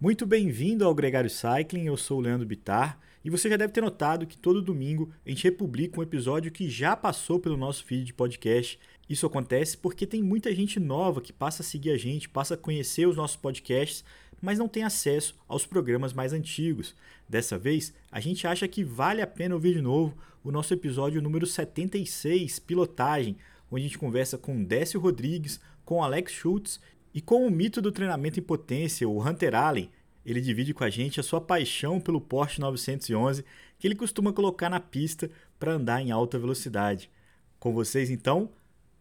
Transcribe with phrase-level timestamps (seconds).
[0.00, 3.80] Muito bem-vindo ao Gregário Cycling, eu sou o Leandro Bitar e você já deve ter
[3.80, 8.04] notado que todo domingo a gente republica um episódio que já passou pelo nosso feed
[8.04, 8.78] de podcast.
[9.10, 12.56] Isso acontece porque tem muita gente nova que passa a seguir a gente, passa a
[12.56, 14.04] conhecer os nossos podcasts,
[14.40, 16.94] mas não tem acesso aos programas mais antigos.
[17.28, 21.20] Dessa vez, a gente acha que vale a pena ouvir de novo o nosso episódio
[21.20, 23.36] número 76, Pilotagem,
[23.68, 26.80] onde a gente conversa com Décio Rodrigues, com Alex Schultz
[27.14, 29.90] e com o mito do treinamento em potência, o Hunter Allen,
[30.24, 33.44] ele divide com a gente a sua paixão pelo Porsche 911
[33.78, 37.10] que ele costuma colocar na pista para andar em alta velocidade.
[37.58, 38.50] Com vocês então,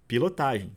[0.08, 0.72] pilotagem.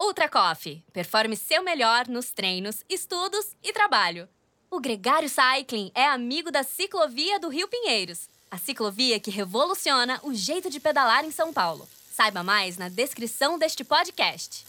[0.00, 0.84] Ultra Coffee.
[0.92, 4.28] Performe seu melhor nos treinos, estudos e trabalho.
[4.70, 10.34] O Gregário Cycling é amigo da ciclovia do Rio Pinheiros, a ciclovia que revoluciona o
[10.34, 11.88] jeito de pedalar em São Paulo.
[12.10, 14.66] Saiba mais na descrição deste podcast.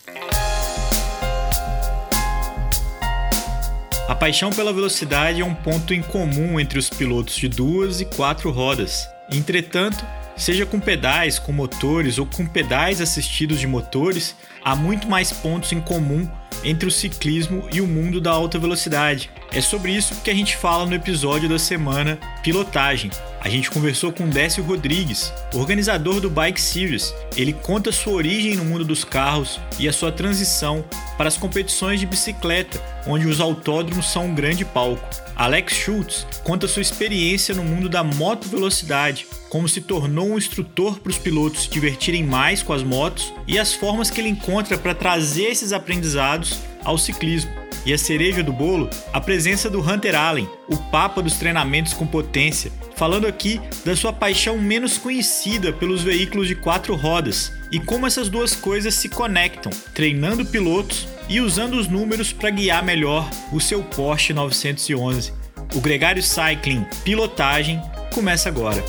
[4.08, 8.06] A paixão pela velocidade é um ponto em comum entre os pilotos de duas e
[8.06, 9.06] quatro rodas.
[9.30, 10.06] Entretanto,
[10.38, 15.74] seja com pedais, com motores ou com pedais assistidos de motores, há muito mais pontos
[15.74, 16.26] em comum
[16.64, 19.30] entre o ciclismo e o mundo da alta velocidade.
[19.52, 23.10] É sobre isso que a gente fala no episódio da semana Pilotagem.
[23.40, 27.14] A gente conversou com Décio Rodrigues, organizador do Bike Series.
[27.36, 30.84] Ele conta sua origem no mundo dos carros e a sua transição
[31.18, 35.08] para as competições de bicicleta, onde os autódromos são um grande palco.
[35.36, 41.00] Alex Schultz conta sua experiência no mundo da moto velocidade, como se tornou um instrutor
[41.00, 44.78] para os pilotos se divertirem mais com as motos e as formas que ele encontra
[44.78, 47.67] para trazer esses aprendizados ao ciclismo.
[47.88, 52.06] E a cereja do bolo, a presença do Hunter Allen, o papa dos treinamentos com
[52.06, 58.06] potência, falando aqui da sua paixão menos conhecida pelos veículos de quatro rodas e como
[58.06, 63.62] essas duas coisas se conectam, treinando pilotos e usando os números para guiar melhor o
[63.62, 65.32] seu Porsche 911.
[65.74, 67.82] O Gregário Cycling Pilotagem
[68.14, 68.84] começa agora.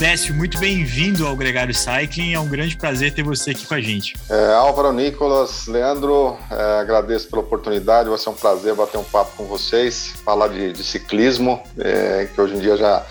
[0.00, 2.32] Décio, muito bem-vindo ao Gregário Cycling.
[2.32, 4.14] É um grande prazer ter você aqui com a gente.
[4.30, 8.08] É, Álvaro, Nicolas, Leandro, é, agradeço pela oportunidade.
[8.08, 12.40] Vai ser um prazer bater um papo com vocês, falar de, de ciclismo, é, que
[12.40, 13.06] hoje em dia já,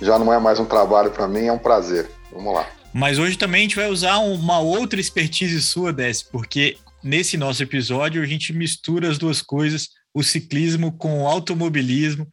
[0.00, 2.08] já não é mais um trabalho para mim, é um prazer.
[2.32, 2.66] Vamos lá.
[2.90, 7.62] Mas hoje também a gente vai usar uma outra expertise sua, Décio, porque nesse nosso
[7.62, 12.26] episódio a gente mistura as duas coisas, o ciclismo com o automobilismo.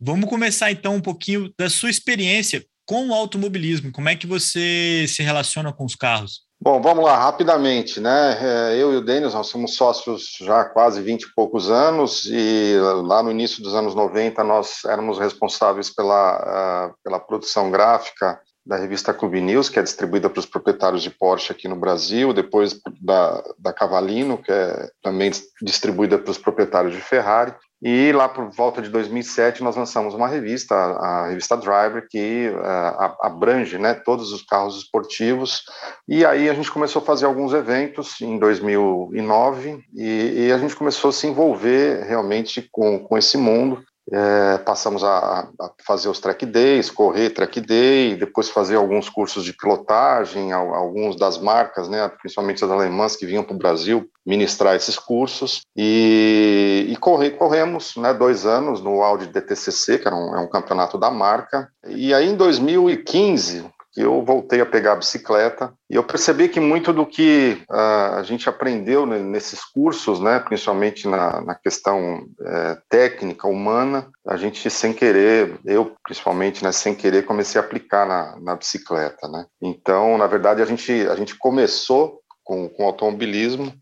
[0.00, 3.92] Vamos começar então um pouquinho da sua experiência com o automobilismo.
[3.92, 6.44] Como é que você se relaciona com os carros?
[6.60, 8.38] Bom, vamos lá, rapidamente, né?
[8.40, 12.24] É, eu e o Denis, nós somos sócios já há quase 20 e poucos anos
[12.24, 18.40] e lá no início dos anos 90 nós éramos responsáveis pela, uh, pela produção gráfica
[18.66, 22.32] da revista Clube News, que é distribuída para os proprietários de Porsche aqui no Brasil,
[22.32, 25.30] depois da, da Cavalino, que é também
[25.60, 30.26] distribuída para os proprietários de Ferrari, e lá por volta de 2007 nós lançamos uma
[30.26, 35.64] revista, a, revista Driver, que uh, abrange né, todos os carros esportivos.
[36.08, 40.74] E aí a gente começou a fazer alguns eventos em 2009 e, e a gente
[40.74, 43.82] começou a se envolver realmente com, com esse mundo.
[44.12, 49.44] É, passamos a, a, fazer os track days, correr track day, depois fazer alguns cursos
[49.44, 54.76] de pilotagem, alguns das marcas, né, principalmente as alemãs que vinham para o Brasil ministrar
[54.76, 55.62] esses cursos.
[55.74, 60.48] E, e corre, corremos né, dois anos no Audi DTCC, que era um, é um
[60.48, 63.64] campeonato da marca, e aí em 2015
[63.94, 68.16] que eu voltei a pegar a bicicleta e eu percebi que muito do que uh,
[68.16, 74.68] a gente aprendeu nesses cursos, né, principalmente na, na questão é, técnica, humana, a gente
[74.68, 79.46] sem querer, eu principalmente, né, sem querer, comecei a aplicar na, na bicicleta, né.
[79.62, 83.72] Então, na verdade, a gente, a gente começou com, com automobilismo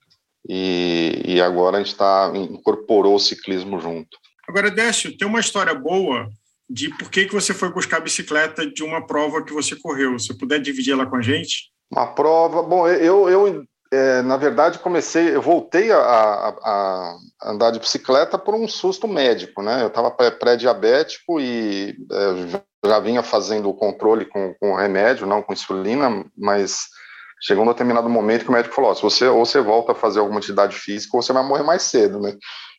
[0.46, 4.18] e, e agora a gente tá, incorporou o ciclismo junto.
[4.46, 6.28] Agora, Décio, tem uma história boa
[6.72, 10.18] de por que, que você foi buscar a bicicleta de uma prova que você correu.
[10.18, 11.70] Se puder dividir ela com a gente?
[11.90, 12.62] Uma prova.
[12.62, 18.38] Bom, eu, eu é, na verdade, comecei, eu voltei a, a, a, andar de bicicleta
[18.38, 19.82] por um susto médico, né?
[19.82, 25.52] Eu estava pré-diabético e é, já vinha fazendo o controle com, com remédio, não com
[25.52, 26.86] insulina, mas
[27.42, 30.20] chegou um determinado momento que o médico falou: se você ou você volta a fazer
[30.20, 32.34] alguma atividade física, ou você vai morrer mais cedo, né?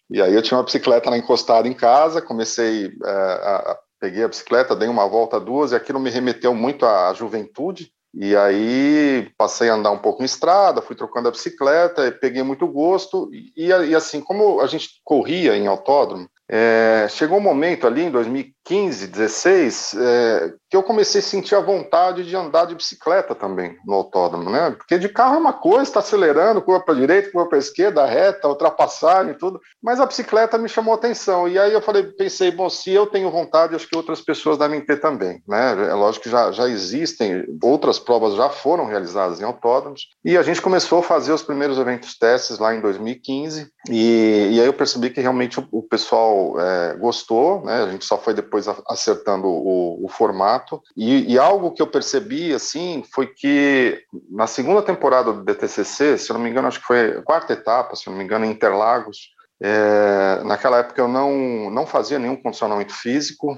[0.09, 4.75] E aí eu tinha uma bicicleta encostada em casa, comecei é, a, peguei a bicicleta,
[4.75, 7.89] dei uma volta duas e aquilo me remeteu muito à juventude.
[8.13, 12.67] E aí passei a andar um pouco em estrada, fui trocando a bicicleta, peguei muito
[12.67, 13.29] gosto.
[13.31, 18.11] E, e assim, como a gente corria em autódromo, é, chegou um momento ali em
[18.11, 23.77] 2015, 16, é, que eu comecei a sentir a vontade de andar de bicicleta também
[23.85, 24.71] no autódromo, né?
[24.71, 28.47] Porque de carro é uma coisa, está acelerando, curva para direita, curva para esquerda, reta,
[28.47, 29.61] ultrapassagem, tudo.
[29.79, 31.47] Mas a bicicleta me chamou atenção.
[31.47, 34.81] E aí eu falei, pensei, bom, se eu tenho vontade, acho que outras pessoas devem
[34.81, 35.89] ter também, né?
[35.91, 40.07] É lógico que já, já existem, outras provas já foram realizadas em autódromos.
[40.25, 43.67] E a gente começou a fazer os primeiros eventos testes lá em 2015.
[43.91, 47.83] E, e aí eu percebi que realmente o, o pessoal é, gostou, né?
[47.83, 50.62] A gente só foi depois acertando o, o formato.
[50.95, 56.29] E, e, algo que eu percebi, assim, foi que na segunda temporada do DTCC, se
[56.29, 58.45] eu não me engano, acho que foi a quarta etapa, se eu não me engano,
[58.45, 59.33] em Interlagos,
[59.65, 63.57] é, naquela época eu não, não fazia nenhum condicionamento físico,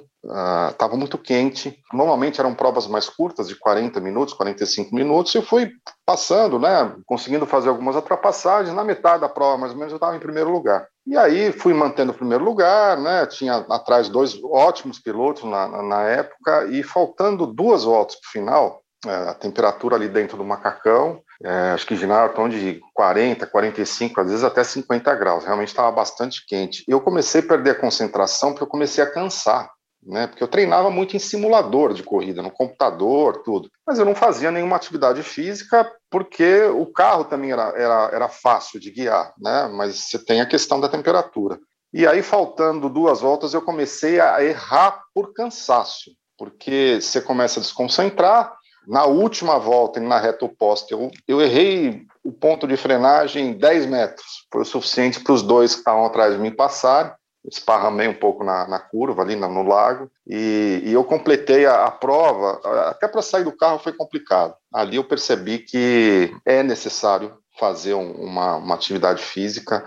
[0.69, 1.79] estava uh, muito quente.
[1.91, 5.71] Normalmente eram provas mais curtas, de 40 minutos, 45 minutos, e eu fui
[6.05, 8.75] passando, né, conseguindo fazer algumas ultrapassagens.
[8.75, 10.87] Na metade da prova, mais ou menos, eu estava em primeiro lugar.
[11.05, 16.01] E aí fui mantendo o primeiro lugar, né, tinha atrás dois ótimos pilotos na, na,
[16.03, 21.21] época, e faltando duas voltas para o final, é, a temperatura ali dentro do macacão,
[21.43, 25.67] é, acho que girava em torno de 40, 45, às vezes até 50 graus, realmente
[25.67, 26.83] estava bastante quente.
[26.87, 29.69] Eu comecei a perder a concentração porque eu comecei a cansar,
[30.05, 30.27] né?
[30.27, 33.69] Porque eu treinava muito em simulador de corrida, no computador, tudo.
[33.85, 38.79] Mas eu não fazia nenhuma atividade física porque o carro também era, era, era fácil
[38.79, 39.67] de guiar, né?
[39.73, 41.59] Mas você tem a questão da temperatura.
[41.93, 47.63] E aí, faltando duas voltas, eu comecei a errar por cansaço, porque você começa a
[47.63, 48.53] desconcentrar,
[48.87, 54.45] na última volta, na reta oposta, eu, eu errei o ponto de frenagem 10 metros.
[54.51, 57.11] Foi o suficiente para os dois que estavam atrás de mim passarem.
[57.49, 61.85] Esparramei um pouco na, na curva, ali no, no lago, e, e, eu completei a,
[61.85, 62.59] a prova.
[62.89, 64.55] Até para sair do carro foi complicado.
[64.73, 69.85] Ali eu percebi que é necessário fazer um, uma, uma atividade física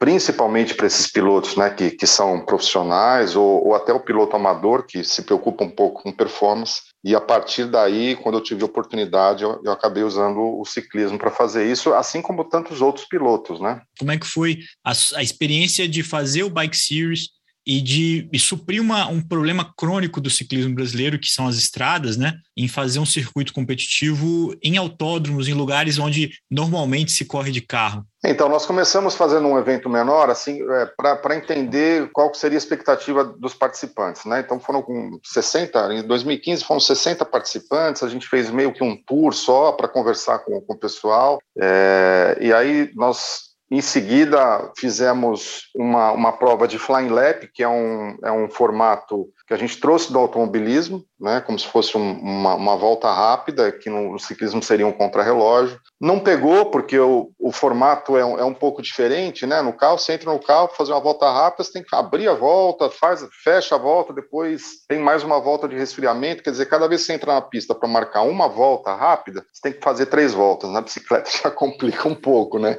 [0.00, 4.86] principalmente para esses pilotos né, que, que são profissionais ou, ou, até o piloto amador
[4.86, 6.80] que se preocupa um pouco com performance.
[7.02, 11.30] E a partir daí, quando eu tive oportunidade, eu, eu acabei usando o ciclismo para
[11.30, 13.58] fazer isso, assim como tantos outros pilotos.
[13.60, 13.80] Né?
[13.98, 17.30] Como é que foi a, a experiência de fazer o Bike Series
[17.70, 22.16] e de e suprir uma, um problema crônico do ciclismo brasileiro, que são as estradas,
[22.16, 22.34] né?
[22.56, 28.04] Em fazer um circuito competitivo em autódromos, em lugares onde normalmente se corre de carro.
[28.24, 30.86] Então, nós começamos fazendo um evento menor, assim, é,
[31.20, 34.40] para entender qual seria a expectativa dos participantes, né?
[34.40, 39.00] Então, foram com 60, em 2015 foram 60 participantes, a gente fez meio que um
[39.06, 45.68] tour só para conversar com, com o pessoal, é, e aí nós em seguida, fizemos
[45.76, 49.78] uma, uma prova de Flying Lap, que é um, é um formato que a gente
[49.78, 54.60] trouxe do automobilismo, né, como se fosse um, uma, uma, volta rápida, que no, ciclismo
[54.60, 55.78] seria um contrarrelógio.
[56.00, 59.46] Não pegou, porque o, o formato é um, é um pouco diferente.
[59.46, 59.62] Né?
[59.62, 62.34] No carro, você entra no carro, fazer uma volta rápida, você tem que abrir a
[62.34, 66.42] volta, faz, fecha a volta, depois tem mais uma volta de resfriamento.
[66.42, 69.62] Quer dizer, cada vez que você entra na pista para marcar uma volta rápida, você
[69.62, 70.70] tem que fazer três voltas.
[70.70, 72.78] Na bicicleta já complica um pouco, né?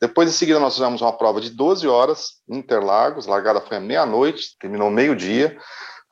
[0.00, 4.90] Depois, em seguida, nós fizemos uma prova de 12 horas Interlagos, largada foi meia-noite, terminou
[4.90, 5.56] meio-dia.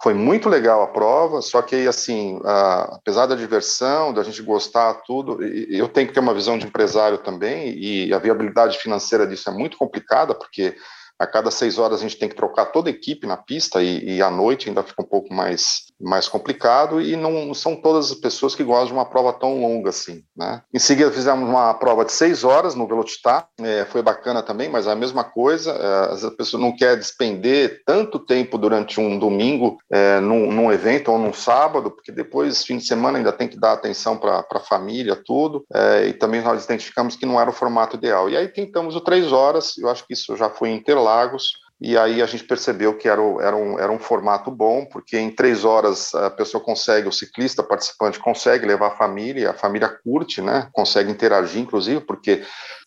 [0.02, 5.42] Foi muito legal a prova, só que assim, apesar da diversão, da gente gostar tudo,
[5.42, 9.52] eu tenho que ter uma visão de empresário também, e a viabilidade financeira disso é
[9.52, 10.76] muito complicada, porque
[11.18, 14.16] a cada seis horas a gente tem que trocar toda a equipe na pista e,
[14.16, 18.16] e à noite ainda fica um pouco mais, mais complicado e não são todas as
[18.16, 20.62] pessoas que gostam de uma prova tão longa assim, né?
[20.72, 24.86] Em seguida fizemos uma prova de seis horas no Velocitar, é, foi bacana também, mas
[24.86, 29.78] é a mesma coisa, é, a pessoa não quer despender tanto tempo durante um domingo
[29.92, 33.58] é, num, num, evento ou num sábado, porque depois, fim de semana, ainda tem que
[33.58, 37.52] dar atenção para a família, tudo, é, e também nós identificamos que não era o
[37.52, 38.28] formato ideal.
[38.28, 41.52] E aí tentamos o três horas, eu acho que isso já foi inteiro Interlagos,
[41.86, 45.30] e aí a gente percebeu que era, era, um, era um formato bom, porque em
[45.30, 50.40] três horas a pessoa consegue, o ciclista participante consegue levar a família, a família curte,
[50.40, 50.66] né?
[50.72, 52.42] Consegue interagir, inclusive, porque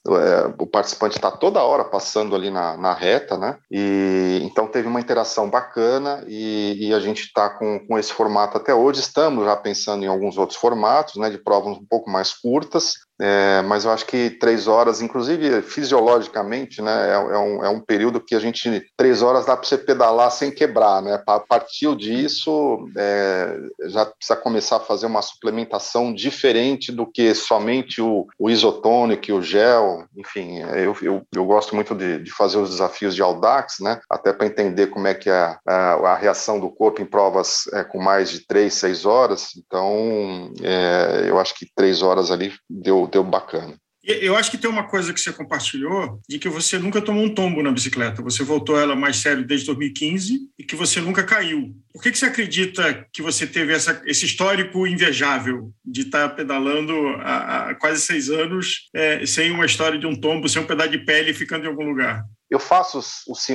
[0.07, 3.59] é, o participante está toda hora passando ali na, na, reta, né?
[3.69, 8.57] E então teve uma interação bacana e, e a gente está com, com esse formato
[8.57, 8.99] até hoje.
[8.99, 11.29] Estamos já pensando em alguns outros formatos, né?
[11.29, 16.81] De provas um pouco mais curtas, é, mas eu acho que três horas, inclusive fisiologicamente,
[16.81, 19.77] né, é, é, um, é um período que a gente, três horas dá para você
[19.77, 21.21] pedalar sem quebrar, né?
[21.27, 28.01] A partir disso, é, já precisa começar a fazer uma suplementação diferente do que somente
[28.01, 32.69] o, o isotônico o gel, enfim, eu, eu, eu gosto muito de, de, fazer os
[32.69, 33.99] desafios de Audax, né?
[34.09, 37.83] Até para entender como é que é a, a, reação do corpo em provas é,
[37.83, 39.51] com mais de três, seis horas.
[39.57, 43.75] Então, é, eu acho que três horas ali deu, deu bacana.
[44.07, 47.33] Eu acho que tem uma coisa que você compartilhou de que você nunca tomou um
[47.35, 48.21] tombo na bicicleta.
[48.21, 51.75] Você voltou ela mais sério desde 2015 e que você nunca caiu.
[51.91, 56.93] Por que, que você acredita que você teve essa, esse histórico invejável de estar pedalando
[57.19, 60.91] há, há quase seis anos é, sem uma história de um tombo, sem um pedaço
[60.91, 62.23] de pele ficando em algum lugar?
[62.49, 62.99] Eu faço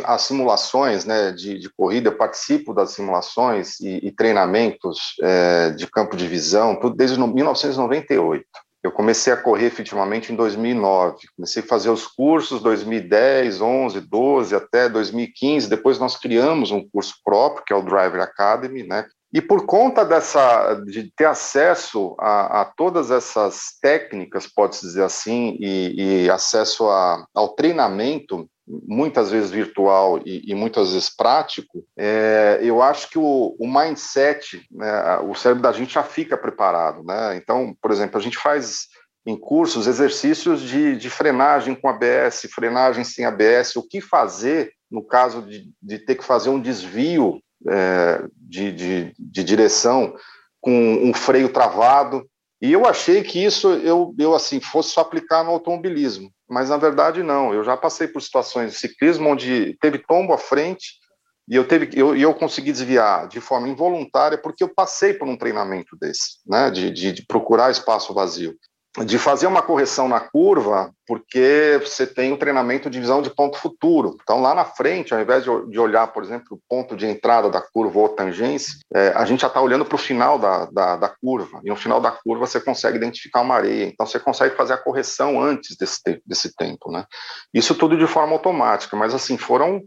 [0.05, 5.87] as simulações né, de, de, corrida, eu participo das simulações e, e treinamentos é, de
[5.87, 8.45] campo de visão, tudo desde 1998.
[8.83, 11.29] Eu comecei a correr efetivamente em 2009.
[11.37, 15.69] Comecei a fazer os cursos 2010, 11, 12 até 2015.
[15.69, 19.07] Depois nós criamos um curso próprio, que é o Driver Academy, né?
[19.33, 25.57] E por conta dessa de ter acesso a, a todas essas técnicas, pode-se dizer assim,
[25.59, 32.61] e, e acesso a, ao treinamento, muitas vezes virtual e, e muitas vezes prático, é,
[32.62, 37.03] eu acho que o, o mindset, né, o cérebro da gente já fica preparado.
[37.03, 37.37] Né?
[37.37, 38.87] Então, por exemplo, a gente faz
[39.25, 45.03] em cursos exercícios de, de frenagem com ABS, frenagem sem ABS, o que fazer no
[45.03, 50.14] caso de, de ter que fazer um desvio é, de, de, de direção
[50.61, 52.26] com um freio travado.
[52.61, 56.76] E eu achei que isso eu, eu assim fosse só aplicar no automobilismo mas na
[56.76, 57.54] verdade não.
[57.54, 61.00] Eu já passei por situações de ciclismo onde teve tombo à frente
[61.49, 65.37] e eu teve eu, eu consegui desviar de forma involuntária porque eu passei por um
[65.37, 68.54] treinamento desse, né, de, de, de procurar espaço vazio
[68.99, 73.57] de fazer uma correção na curva, porque você tem o treinamento de visão de ponto
[73.57, 74.19] futuro.
[74.23, 77.63] Então, lá na frente, ao invés de, olhar, por exemplo, o ponto de entrada da
[77.63, 81.09] curva ou tangência, é, a gente já está olhando para o final da, da, da,
[81.09, 81.61] curva.
[81.65, 83.87] E no final da curva você consegue identificar uma areia.
[83.87, 86.93] Então, você consegue fazer a correção antes desse, desse tempo.
[86.93, 87.07] Né?
[87.55, 88.95] Isso tudo de forma automática.
[88.95, 89.81] Mas, assim, foram,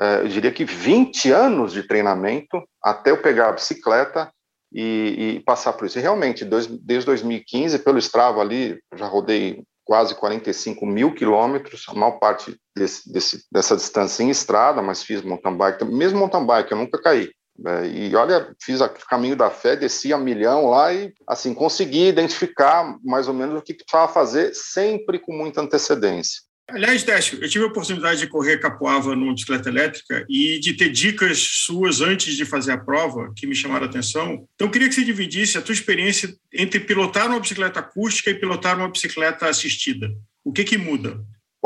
[0.00, 4.28] é, eu diria que 20 anos de treinamento até eu pegar a bicicleta
[4.72, 5.98] e, e passar por isso.
[5.98, 11.94] E realmente, dois, desde 2015, pelo Strava ali, já rodei quase 45 mil quilômetros, a
[11.94, 16.72] maior parte desse, desse, dessa distância em estrada, mas fiz mountain bike, mesmo mountain bike,
[16.72, 17.30] eu nunca caí.
[17.66, 22.06] É, e olha, fiz o caminho da fé, desci a milhão lá e, assim, consegui
[22.06, 26.42] identificar mais ou menos o que precisava fazer, sempre com muita antecedência.
[26.70, 30.90] Aliás, Décio, eu tive a oportunidade de correr Capoava numa bicicleta elétrica e de ter
[30.90, 34.46] dicas suas antes de fazer a prova que me chamaram a atenção.
[34.54, 38.34] Então, eu queria que você dividisse a tua experiência entre pilotar uma bicicleta acústica e
[38.34, 40.12] pilotar uma bicicleta assistida.
[40.44, 41.18] O que, que muda?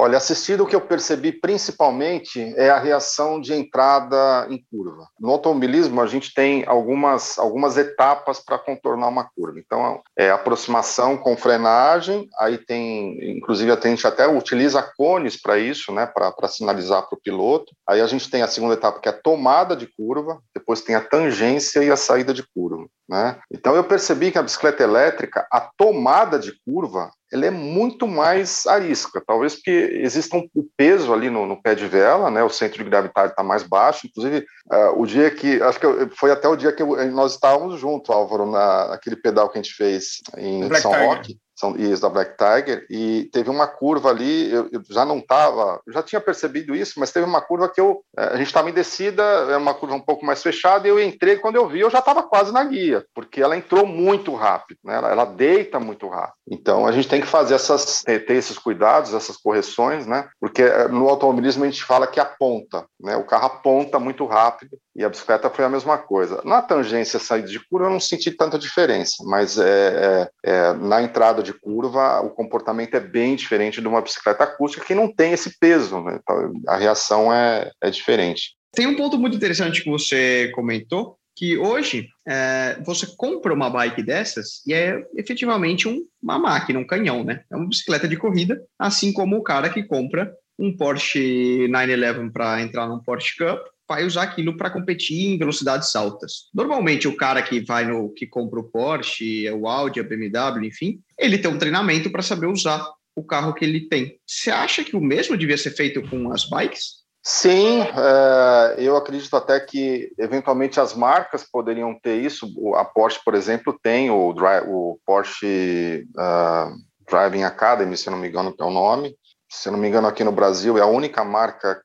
[0.02, 5.06] Olha, assistido o que eu percebi principalmente é a reação de entrada em curva.
[5.20, 9.60] No automobilismo, a gente tem algumas, algumas etapas para contornar uma curva.
[9.60, 15.92] Então, é aproximação com frenagem, aí tem, inclusive, a gente até utiliza cones para isso,
[15.92, 17.72] né, para sinalizar para o piloto.
[17.88, 20.96] Aí a gente tem a segunda etapa, que é a tomada de curva, depois tem
[20.96, 22.88] a tangência e a saída de curva.
[23.12, 23.36] Né?
[23.52, 28.66] Então, eu percebi que a bicicleta elétrica, a tomada de curva, ela é muito mais
[28.66, 32.42] arisca, talvez porque exista um, peso ali no, no, pé de vela, né?
[32.42, 34.06] O centro de gravidade está mais baixo.
[34.06, 37.32] Inclusive, uh, o dia que acho que eu, foi até o dia que eu, nós
[37.34, 41.08] estávamos juntos, Álvaro, na, naquele pedal que a gente fez em Black São Tiger.
[41.08, 41.38] Roque.
[41.62, 45.80] São isso da Black Tiger e teve uma curva ali eu, eu já não estava
[45.86, 48.72] já tinha percebido isso mas teve uma curva que eu eh, a gente estava em
[48.72, 51.88] descida é uma curva um pouco mais fechada e eu entrei quando eu vi eu
[51.88, 56.08] já estava quase na guia porque ela entrou muito rápido né ela, ela, deita muito
[56.08, 56.34] rápido.
[56.50, 60.62] Então a gente tem que fazer essas ter, ter esses cuidados essas correções né porque
[60.62, 65.04] eh, no automobilismo a gente fala que aponta né o carro aponta muito rápido e
[65.04, 68.58] a bicicleta foi a mesma coisa na tangência saída de curva eu não senti tanta
[68.58, 73.88] diferença mas é, é, é na entrada de curva, o comportamento é bem diferente de
[73.88, 76.18] uma bicicleta acústica que não tem esse peso, né?
[76.22, 78.54] Então, a reação é, é diferente.
[78.74, 84.02] Tem um ponto muito interessante que você comentou, que hoje é, você compra uma bike
[84.02, 87.42] dessas e é efetivamente um, uma máquina, um canhão, né?
[87.50, 92.62] É uma bicicleta de corrida, assim como o cara que compra um Porsche 911 para
[92.62, 96.48] entrar num Porsche Cup vai usar aquilo para competir em velocidades altas.
[96.54, 101.00] Normalmente, o cara que vai no que compra o Porsche, o Audi, a BMW, enfim,
[101.18, 104.18] ele tem um treinamento para saber usar o carro que ele tem.
[104.26, 107.02] Você acha que o mesmo devia ser feito com as bikes?
[107.24, 112.52] Sim, é, eu acredito até que eventualmente as marcas poderiam ter isso.
[112.74, 114.34] A Porsche, por exemplo, tem o,
[114.66, 116.74] o Porsche uh,
[117.08, 119.16] Driving Academy, se não me engano, é o nome.
[119.48, 121.80] Se não me engano, aqui no Brasil é a única marca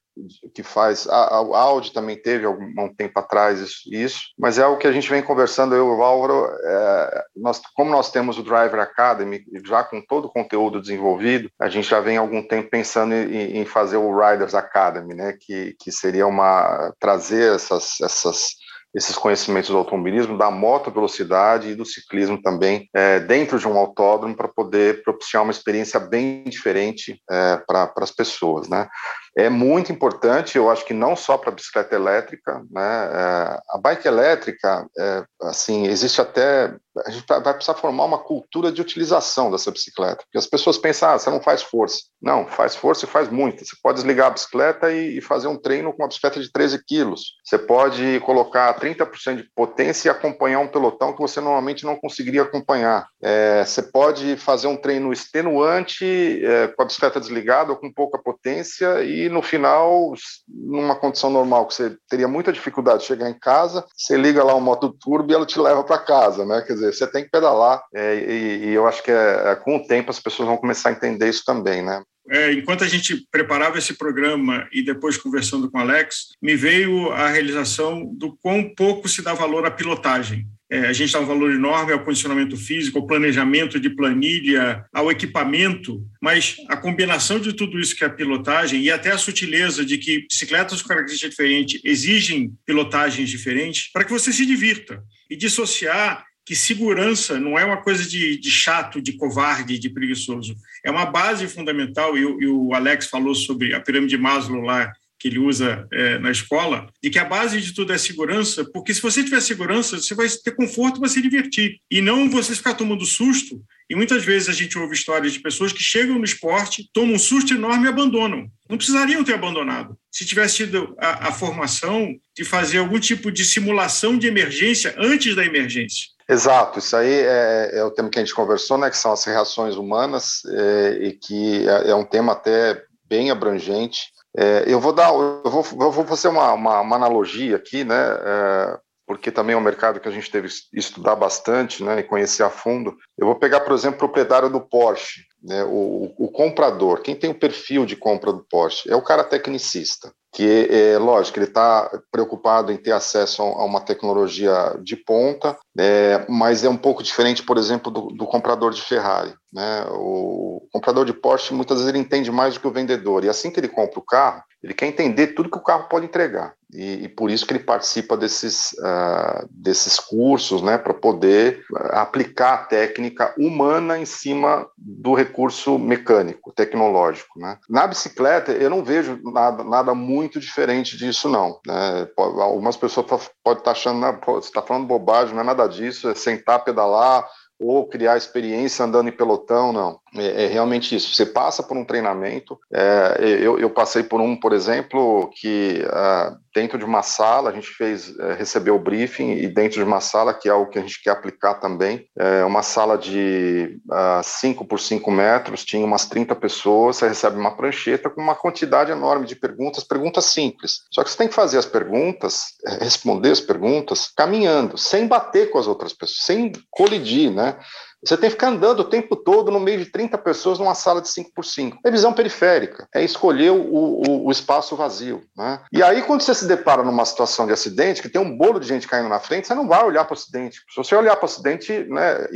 [0.53, 1.07] que faz.
[1.07, 4.87] A, a Audi também teve algum um tempo atrás isso, isso, mas é o que
[4.87, 6.47] a gente vem conversando, eu e o Álvaro.
[6.63, 11.69] É, nós, como nós temos o Driver Academy, já com todo o conteúdo desenvolvido, a
[11.69, 15.37] gente já vem há algum tempo pensando em, em fazer o Riders Academy, né?
[15.39, 16.93] Que, que seria uma.
[16.99, 18.57] trazer essas, essas
[18.97, 23.77] esses conhecimentos do automobilismo, da moto velocidade e do ciclismo também é, dentro de um
[23.77, 28.87] autódromo para poder propiciar uma experiência bem diferente é, para as pessoas, né?
[29.37, 33.09] É muito importante, eu acho que não só para a bicicleta elétrica, né?
[33.11, 36.75] É, a bike elétrica, é, assim, existe até
[37.05, 41.09] a gente vai precisar formar uma cultura de utilização dessa bicicleta, porque as pessoas pensam,
[41.09, 41.99] ah, você não faz força.
[42.21, 43.63] Não, faz força e faz muita.
[43.63, 47.33] Você pode desligar a bicicleta e, fazer um treino com uma bicicleta de 13 quilos.
[47.43, 52.43] Você pode colocar 30% de potência e acompanhar um pelotão que você normalmente não conseguiria
[52.43, 53.07] acompanhar.
[53.21, 56.05] É, você pode fazer um treino extenuante
[56.43, 60.13] é, com a bicicleta desligada ou com pouca potência e no final,
[60.47, 64.55] numa condição normal que você teria muita dificuldade de chegar em casa, você liga lá
[64.55, 66.61] o moto turbo e ela te leva para casa, né?
[66.61, 69.55] Quer dizer, dizer, você tem que pedalar, é, e, e, eu acho que é, é,
[69.55, 72.01] com o tempo as pessoas vão começar a entender isso também, né?
[72.29, 77.09] É, enquanto a gente preparava esse programa e depois conversando com o Alex, me veio
[77.11, 80.45] a realização do quão pouco se dá valor à pilotagem.
[80.69, 85.09] É, a gente dá um valor enorme ao condicionamento físico, ao planejamento de planilha, ao
[85.09, 89.85] equipamento, mas a combinação de tudo isso que é a pilotagem e até a sutileza
[89.85, 95.37] de que bicicletas com características diferentes exigem pilotagens diferentes para que você se divirta e
[95.37, 100.55] dissociar que segurança não é uma coisa de, de, chato, de covarde, de preguiçoso.
[100.83, 104.89] É uma base fundamental, e, e o Alex falou sobre a pirâmide de Maslow lá,
[105.19, 108.93] que ele usa é, na escola, de que a base de tudo é segurança, porque
[108.93, 112.75] se você tiver segurança, você vai ter conforto para se divertir, e não você ficar
[112.75, 113.61] tomando susto.
[113.89, 117.19] E muitas vezes a gente ouve histórias de pessoas que chegam no esporte, tomam um
[117.19, 118.47] susto enorme e abandonam.
[118.69, 119.97] Não precisariam ter abandonado.
[120.11, 125.35] Se tivesse tido a, a formação de fazer algum tipo de simulação de emergência antes
[125.35, 128.97] da emergência Exato, isso aí é, é, o tema que a gente conversou, né, que
[128.97, 134.11] são as reações humanas, é, e que é, é, um tema até bem abrangente.
[134.35, 137.95] É, eu vou dar, eu vou, eu vou fazer uma, uma, uma analogia aqui, né,
[137.95, 142.43] é, porque também é um mercado que a gente teve estudar bastante, né, e conhecer
[142.43, 142.95] a fundo.
[143.17, 147.31] Eu vou pegar, por exemplo, o proprietário do Porsche, né, o, o comprador, quem tem
[147.31, 151.89] o perfil de compra do Porsche, é o cara tecnicista que é lógico, ele está
[152.11, 157.43] preocupado em ter acesso a uma tecnologia de ponta, é, mas é um pouco diferente,
[157.43, 159.33] por exemplo, do, do, comprador de Ferrari.
[159.53, 159.85] Né?
[159.91, 163.51] O comprador de Porsche muitas vezes ele entende mais do que o vendedor, e assim
[163.51, 166.53] que ele compra o carro, ele quer entender tudo que o carro pode entregar.
[166.73, 172.53] E, e por isso que ele participa desses, uh, desses cursos, né, para poder aplicar
[172.53, 177.39] a técnica humana em cima do recurso mecânico, tecnológico.
[177.39, 177.57] Né?
[177.69, 181.59] Na bicicleta, eu não vejo nada, nada muito diferente disso, não.
[181.65, 182.07] Né?
[182.17, 186.63] Algumas pessoas podem estar achando, você está falando bobagem, não é nada disso, é sentar,
[186.63, 187.27] pedalar,
[187.59, 189.99] ou criar experiência andando em pelotão, não.
[190.17, 191.15] É, é realmente isso.
[191.15, 192.59] Você passa por um treinamento.
[192.73, 197.53] É, eu, eu, passei por um, por exemplo, que uh, dentro de uma sala a
[197.53, 200.79] gente fez uh, recebeu o briefing e dentro de uma sala que é algo que
[200.79, 203.79] a gente quer aplicar também, é uma sala de
[204.23, 206.97] 5 uh, por 5 metros, tinha umas 30 pessoas.
[206.97, 210.81] Você recebe uma prancheta com uma quantidade enorme de perguntas, perguntas simples.
[210.91, 215.51] Só que você tem que fazer as perguntas, é, responder as perguntas caminhando, sem bater
[215.51, 217.57] com as outras pessoas, sem colidir, né?
[218.03, 221.01] Você tem que ficar andando o tempo todo no meio de 30 pessoas numa sala
[221.01, 225.23] de 5 por 5 É visão periférica, é escolher o, o, o, espaço vazio.
[225.35, 225.59] Né?
[225.71, 228.67] E aí, quando você se depara numa situação de acidente, que tem um bolo de
[228.67, 230.61] gente caindo na frente, você não vai olhar para o acidente.
[230.69, 232.27] Se você olhar para o acidente, né,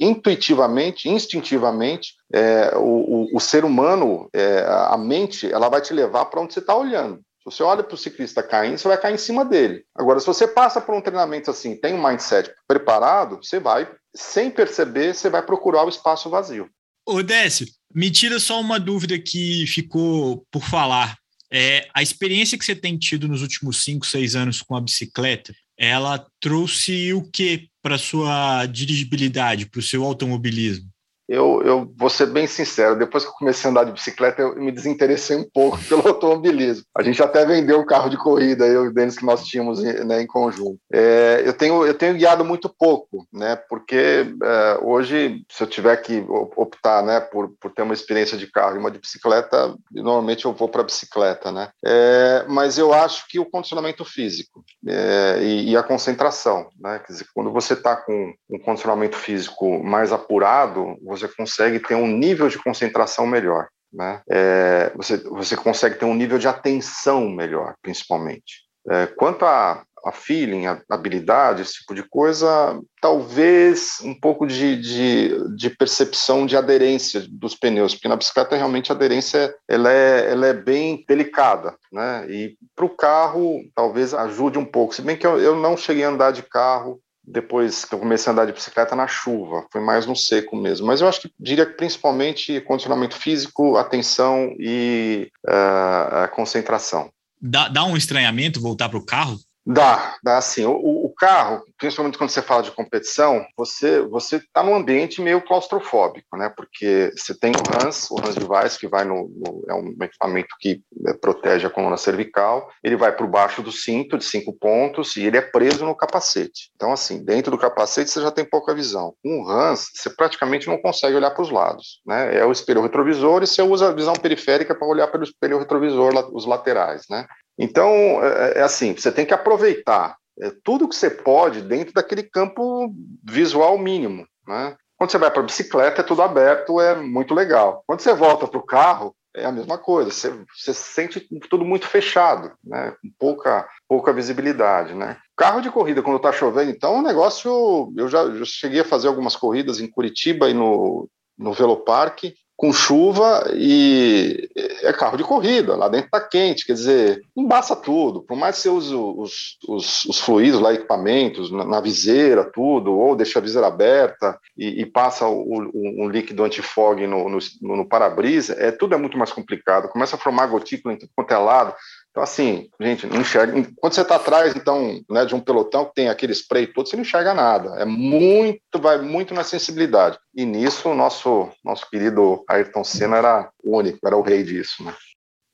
[0.00, 6.40] intuitivamente, instintivamente, é, o, o, ser humano, é, a mente, ela vai te levar para
[6.40, 7.20] onde você está olhando.
[7.42, 9.84] Se você olha para o ciclista caindo, você vai cair em cima dele.
[9.96, 14.50] Agora, se você passa por um treinamento assim, tem um mindset preparado, você vai, sem
[14.50, 16.68] perceber, você vai procurar o espaço vazio.
[17.06, 21.16] Ô, Décio, me tira só uma dúvida que ficou por falar.
[21.52, 25.54] É, a experiência que você tem tido nos últimos cinco, seis anos com a bicicleta,
[25.76, 30.91] ela trouxe o que para sua dirigibilidade, para o seu automobilismo?
[31.32, 34.54] Eu, eu vou ser bem sincero, depois que eu comecei a andar de bicicleta, eu
[34.56, 36.84] me desinteressei um pouco pelo automobilismo.
[36.94, 39.82] A gente até vendeu o carro de corrida, eu e o Denis, que nós tínhamos
[39.82, 40.78] né, em conjunto.
[40.92, 45.96] É, eu, tenho, eu tenho guiado muito pouco, né, porque é, hoje, se eu tiver
[45.96, 50.44] que optar né, por, por ter uma experiência de carro e uma de bicicleta, normalmente
[50.44, 51.50] eu vou para a bicicleta.
[51.50, 51.70] Né?
[51.84, 57.12] É, mas eu acho que o condicionamento físico é, e, e, a concentração, né, quer
[57.12, 62.06] dizer, quando você está com um condicionamento físico mais apurado, você você consegue ter um
[62.06, 63.68] nível de concentração melhor.
[63.92, 64.22] Né?
[64.30, 68.62] É, você, você consegue ter um nível de atenção melhor, principalmente.
[68.90, 74.76] É, quanto a, a feeling, a habilidade, esse tipo de coisa, talvez um pouco de,
[74.80, 80.30] de, de, percepção de aderência dos pneus, porque na bicicleta realmente a aderência ela é,
[80.32, 82.26] ela é bem delicada, né?
[82.28, 86.04] E para o carro talvez ajude um pouco, se bem que eu, eu não cheguei
[86.04, 89.80] a andar de carro depois que eu comecei a andar de bicicleta na chuva, foi
[89.80, 90.86] mais no seco mesmo.
[90.86, 97.10] Mas eu acho que diria que principalmente condicionamento físico, atenção e uh, concentração.
[97.40, 99.36] Dá, dá um estranhamento voltar para o carro?
[99.64, 100.64] Dá, dá sim.
[100.64, 105.40] O, o, carro, principalmente quando você fala de competição, você você está num ambiente meio
[105.40, 106.52] claustrofóbico, né?
[106.56, 110.56] Porque você tem o Hans, o Hans Device, que vai no, no é um equipamento
[110.58, 112.68] que é, protege a coluna cervical.
[112.82, 116.72] Ele vai por baixo do cinto de cinco pontos e ele é preso no capacete.
[116.74, 119.14] Então, assim, dentro do capacete você já tem pouca visão.
[119.24, 122.36] O Hans, você praticamente não consegue olhar para os lados, né?
[122.36, 126.12] É o espelho retrovisor e você usa a visão periférica para olhar pelo espelho retrovisor,
[126.32, 127.26] os laterais, né?
[127.62, 127.88] Então,
[128.24, 132.92] é, é assim, você tem que aproveitar é, tudo que você pode dentro daquele campo
[133.22, 134.76] visual mínimo, né?
[134.98, 137.84] Quando você vai para a bicicleta, é tudo aberto, é muito legal.
[137.86, 140.10] Quando você volta para o carro, é a mesma coisa.
[140.10, 142.94] Você, você sente tudo muito fechado, né?
[143.00, 145.18] Com pouca, pouca visibilidade, né?
[145.36, 147.92] Carro de corrida, quando está chovendo, então, é um negócio...
[147.96, 152.72] Eu já, já cheguei a fazer algumas corridas em Curitiba e no, no Velopark, com
[152.72, 154.48] chuva e
[154.84, 158.62] é carro de corrida, lá dentro tá quente, quer dizer, embaça tudo, por mais que
[158.62, 163.42] você use os, os, os fluidos lá, equipamentos, na, na, viseira, tudo, ou deixa a
[163.42, 167.38] viseira aberta e, e passa o, o, um líquido antifog no, no,
[167.76, 171.34] no para-brisa, é, tudo é muito mais complicado, começa a formar gotícula em tudo quanto
[171.34, 171.74] é lado,
[172.12, 173.54] então, assim, gente, não enxerga.
[173.76, 176.94] Quando você está atrás, então, né, de um pelotão que tem aquele spray todo, você
[176.94, 177.80] não enxerga nada.
[177.80, 180.18] É muito, vai muito na sensibilidade.
[180.34, 184.94] E nisso, o nosso, nosso querido Ayrton Senna era único, era o rei disso, né?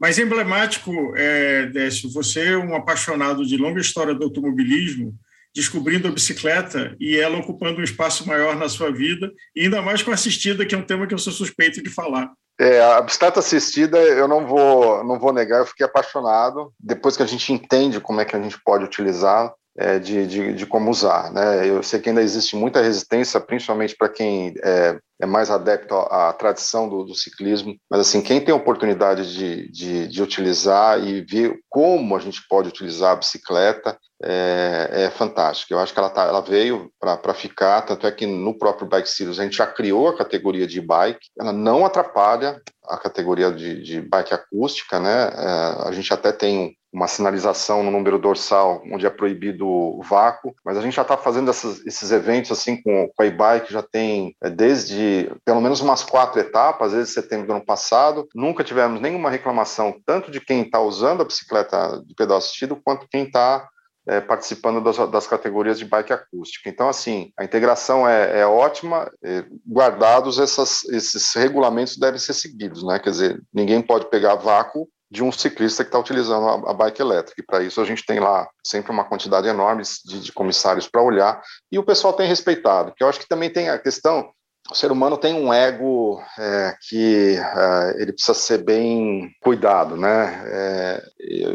[0.01, 5.15] Mas emblemático, é, Décio, você, um apaixonado de longa história do automobilismo,
[5.55, 10.11] descobrindo a bicicleta e ela ocupando um espaço maior na sua vida, ainda mais com
[10.11, 12.33] assistida, que é um tema que eu sou suspeito de falar.
[12.61, 16.73] É, a bicicleta assistida, eu não vou, não vou negar, eu fiquei apaixonado.
[16.79, 20.53] Depois que a gente entende como é que a gente pode utilizar, é, de, de,
[20.55, 21.33] de, como usar.
[21.33, 21.69] Né?
[21.69, 26.31] Eu sei que ainda existe muita resistência, principalmente para quem é, é, mais adepto à,
[26.31, 31.21] à tradição do, do, ciclismo, mas assim, quem tem oportunidade de, de, de, utilizar e
[31.23, 35.73] ver como a gente pode utilizar a bicicleta, é, é fantástico.
[35.73, 39.09] Eu acho que ela, tá, ela veio para ficar, tanto é que no próprio Bike
[39.09, 43.81] Series a gente já criou a categoria de bike, ela não atrapalha a categoria de,
[43.81, 45.31] de bike acústica, né?
[45.37, 50.55] É, a gente até tem uma sinalização no número dorsal onde é proibido o vácuo,
[50.65, 53.83] mas a gente já está fazendo essas, esses eventos assim com, com a e-bike já
[53.83, 58.29] tem é, desde pelo menos umas quatro etapas, desde setembro do ano passado.
[58.35, 63.09] Nunca tivemos nenhuma reclamação tanto de quem está usando a bicicleta de pedal assistido quanto
[63.09, 63.69] quem está
[64.09, 66.71] é, participando das, das, categorias de bike acústica.
[66.71, 72.83] Então, assim, a integração é, é ótima, é, guardados essas, esses regulamentos devem ser seguidos,
[72.83, 72.99] né?
[72.99, 77.01] Quer dizer, ninguém pode pegar vácuo de um ciclista que está utilizando a, a, bike
[77.01, 77.41] elétrica.
[77.41, 81.03] E para isso a gente tem lá sempre uma quantidade enorme de, de comissários para
[81.03, 81.41] olhar
[81.73, 82.93] e o pessoal tem respeitado.
[82.97, 84.31] Que eu acho que também tem a questão
[84.71, 90.43] o ser humano tem um ego é, que é, ele precisa ser bem cuidado, né?
[90.47, 91.03] É,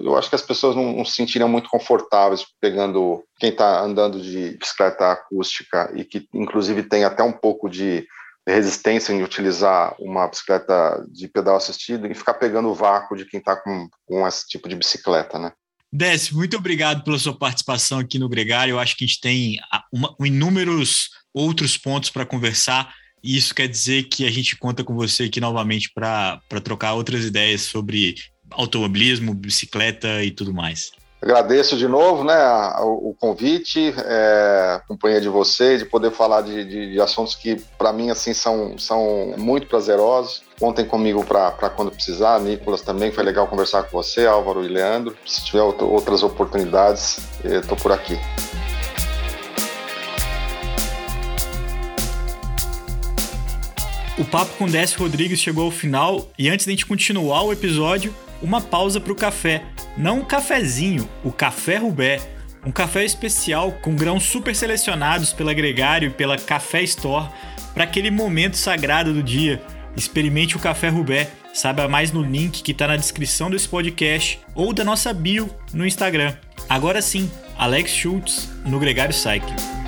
[0.04, 4.20] eu acho que as pessoas não, não, se sentiriam muito confortáveis pegando quem está andando
[4.20, 8.08] de bicicleta acústica e que, inclusive, tem até um pouco de
[8.47, 13.39] resistência em utilizar uma bicicleta de pedal assistido e ficar pegando o vácuo de quem
[13.39, 15.51] está com, com esse tipo de bicicleta, né?
[15.91, 18.73] Décio, muito obrigado pela sua participação aqui no Gregário.
[18.73, 19.58] Eu acho que a gente tem
[19.91, 24.93] uma, inúmeros outros pontos para conversar e isso quer dizer que a gente conta com
[24.95, 28.15] você aqui novamente para trocar outras ideias sobre
[28.51, 30.91] automobilismo, bicicleta e tudo mais.
[31.24, 32.36] Agradeço de novo né,
[32.82, 37.94] o, convite, é, companhia de vocês, de poder falar de, de, de assuntos que, para
[37.94, 40.44] mim, assim, são, são muito prazerosos.
[40.60, 42.42] Contem comigo para quando precisar.
[42.42, 45.16] Nicolas também, foi legal conversar com você, Álvaro e Leandro.
[45.26, 48.20] Se tiver outras oportunidades, estou por aqui.
[54.20, 57.54] O papo com Décio Rodrigues chegou ao final e antes de a gente continuar o
[57.54, 59.63] episódio, uma pausa para o café.
[59.97, 62.19] Não um cafezinho, o Café Rubé.
[62.65, 67.29] Um café especial com grãos super selecionados pela Gregário e pela Café Store
[67.73, 69.62] para aquele momento sagrado do dia.
[69.95, 71.29] Experimente o Café Rubé.
[71.53, 75.86] Saiba mais no link que está na descrição desse podcast ou da nossa bio no
[75.86, 76.34] Instagram.
[76.67, 79.83] Agora sim, Alex Schultz no Gregário Cycling.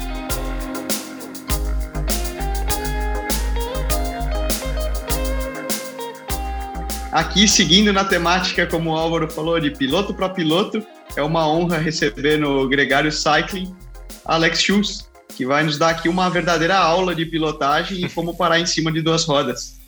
[7.15, 11.77] Aqui, seguindo na temática, como o Álvaro falou, de piloto para piloto, é uma honra
[11.77, 13.73] receber no Gregário Cycling
[14.25, 18.59] Alex Schultz, que vai nos dar aqui uma verdadeira aula de pilotagem e como parar
[18.59, 19.79] em cima de duas rodas.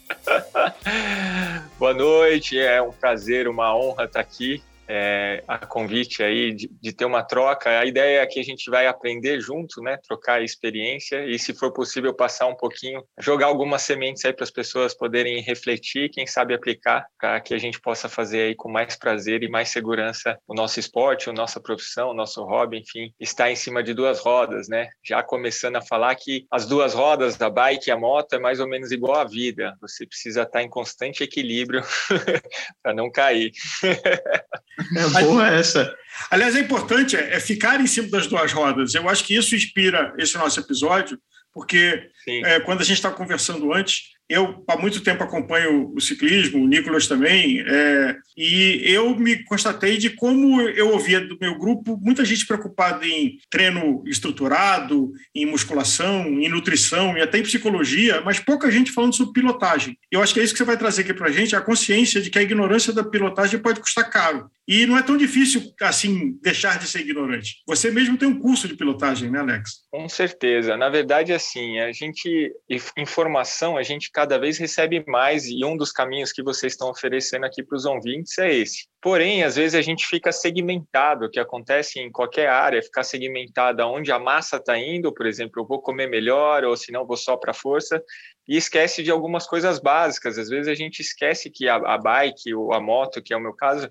[1.78, 6.94] Boa noite, é um prazer, uma honra estar aqui é, a convite aí de, de,
[6.94, 7.80] ter uma troca.
[7.80, 9.98] A ideia é que a gente vai aprender junto, né?
[10.08, 14.52] Trocar experiência e, se for possível, passar um pouquinho, jogar algumas sementes aí para as
[14.52, 18.96] pessoas poderem refletir, quem sabe aplicar, para que a gente possa fazer aí com mais
[18.96, 23.52] prazer e mais segurança o nosso esporte, a nossa profissão, o nosso hobby, enfim, está
[23.52, 24.88] em cima de duas rodas, né?
[25.04, 28.60] Já começando a falar que as duas rodas da bike e a moto é mais
[28.60, 29.76] ou menos igual à vida.
[29.82, 31.82] Você precisa estar em constante equilíbrio
[32.82, 33.52] para não cair.
[34.96, 35.96] É boa essa.
[36.30, 38.94] Aliás, é importante é, é, ficar em cima das duas rodas.
[38.94, 41.20] Eu acho que isso inspira esse nosso episódio,
[41.54, 46.64] porque é, quando a gente estava conversando antes, eu há muito tempo acompanho o ciclismo,
[46.64, 51.98] o Nicolas também, é, e eu me constatei de como eu ouvia do meu grupo
[52.02, 58.40] muita gente preocupada em treino estruturado, em musculação, em nutrição e até em psicologia, mas
[58.40, 59.98] pouca gente falando sobre pilotagem.
[60.12, 62.22] Eu acho que é isso que você vai trazer aqui para a gente, a consciência
[62.22, 64.50] de que a ignorância da pilotagem pode custar caro.
[64.68, 67.62] E não é tão difícil assim deixar de ser ignorante.
[67.66, 69.84] Você mesmo tem um curso de pilotagem, né, Alex?
[69.90, 70.76] Com certeza.
[70.76, 72.52] Na verdade, assim, a gente
[72.98, 77.46] informação a gente cada vez recebe mais e um dos caminhos que vocês estão oferecendo
[77.46, 78.88] aqui para os ouvintes é esse.
[79.00, 83.80] Porém, às vezes a gente fica segmentado, o que acontece em qualquer área, ficar segmentado
[83.84, 87.16] aonde a massa está indo, por exemplo, eu vou comer melhor ou se não vou
[87.16, 88.04] só para força,
[88.48, 90.40] e esquece de algumas coisas básicas.
[90.40, 93.42] Às vezes a gente esquece que a, a bike ou a moto, que é o
[93.42, 93.88] meu caso,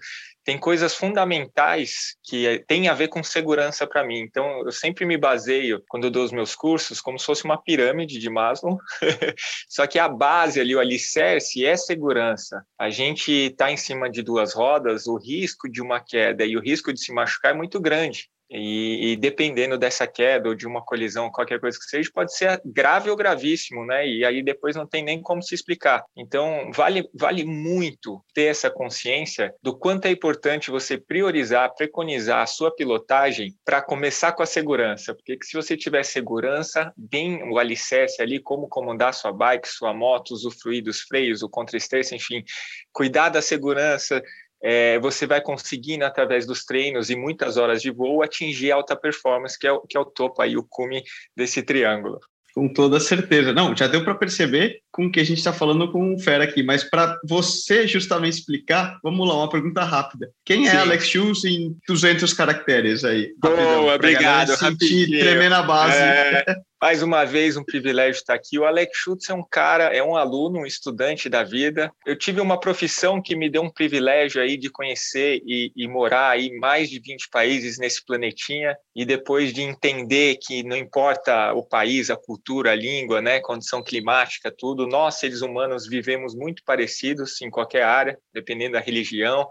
[0.46, 4.20] tem coisas fundamentais que têm a ver com segurança para mim.
[4.20, 8.20] Então, eu sempre me baseio, quando dou os meus cursos, como se fosse uma pirâmide
[8.20, 8.78] de Maslow,
[9.68, 12.64] só que a base ali, o alicerce é segurança.
[12.78, 16.60] A gente está em cima de duas rodas, o risco de uma queda e o
[16.60, 18.30] risco de se machucar é muito grande.
[18.50, 22.60] E, e, dependendo dessa queda ou de uma colisão, qualquer coisa que seja, pode ser
[22.64, 24.06] grave ou gravíssimo, né?
[24.06, 26.04] E aí depois não tem nem como se explicar.
[26.16, 32.46] Então, vale, vale muito ter essa consciência do quanto é importante você priorizar, preconizar a
[32.46, 35.14] sua pilotagem para começar com a segurança.
[35.14, 40.30] Porque se você tiver segurança, bem o alicerce ali, como comandar sua bike, sua moto,
[40.30, 42.44] usufruir dos freios, o contra-estresse, enfim,
[42.92, 44.22] cuidar da segurança,
[44.68, 49.56] é, você vai conseguindo, através dos treinos e muitas horas de voo, atingir alta performance,
[49.56, 51.04] que é, o, que é o topo aí, o cume
[51.36, 52.18] desse triângulo.
[52.52, 53.52] Com toda certeza.
[53.52, 56.64] Não, já deu para perceber com que a gente está falando com o Fera aqui,
[56.64, 60.30] mas para você justamente explicar, vamos lá, uma pergunta rápida.
[60.44, 60.76] Quem é Sim.
[60.78, 63.34] é Alex Schultz em 200 caracteres aí?
[63.38, 64.56] Boa, obrigado.
[64.56, 65.96] Sentir tremer na base.
[65.96, 66.44] É,
[66.80, 68.58] mais uma vez, um privilégio estar aqui.
[68.58, 71.90] O Alex Schultz é um cara, é um aluno, um estudante da vida.
[72.06, 76.30] Eu tive uma profissão que me deu um privilégio aí de conhecer e, e morar
[76.30, 81.62] aí mais de 20 países nesse planetinha e depois de entender que não importa o
[81.62, 87.40] país, a cultura, a língua, né, condição climática, tudo, nós, seres humanos, vivemos muito parecidos
[87.40, 89.48] em qualquer área, dependendo da religião.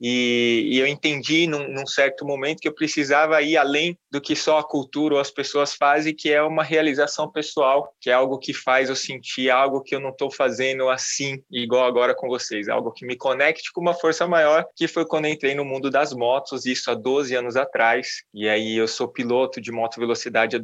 [0.00, 4.36] E, e eu entendi num, num, certo momento que eu precisava ir além do que
[4.36, 8.38] só a cultura ou as pessoas fazem, que é uma realização pessoal, que é algo
[8.38, 12.68] que faz eu sentir algo que eu não estou fazendo assim, igual agora com vocês,
[12.68, 16.12] algo que me conecte com uma força maior, que foi quando entrei no mundo das
[16.12, 18.22] motos, isso há 12 anos atrás.
[18.34, 20.60] E aí eu sou piloto de moto velocidade há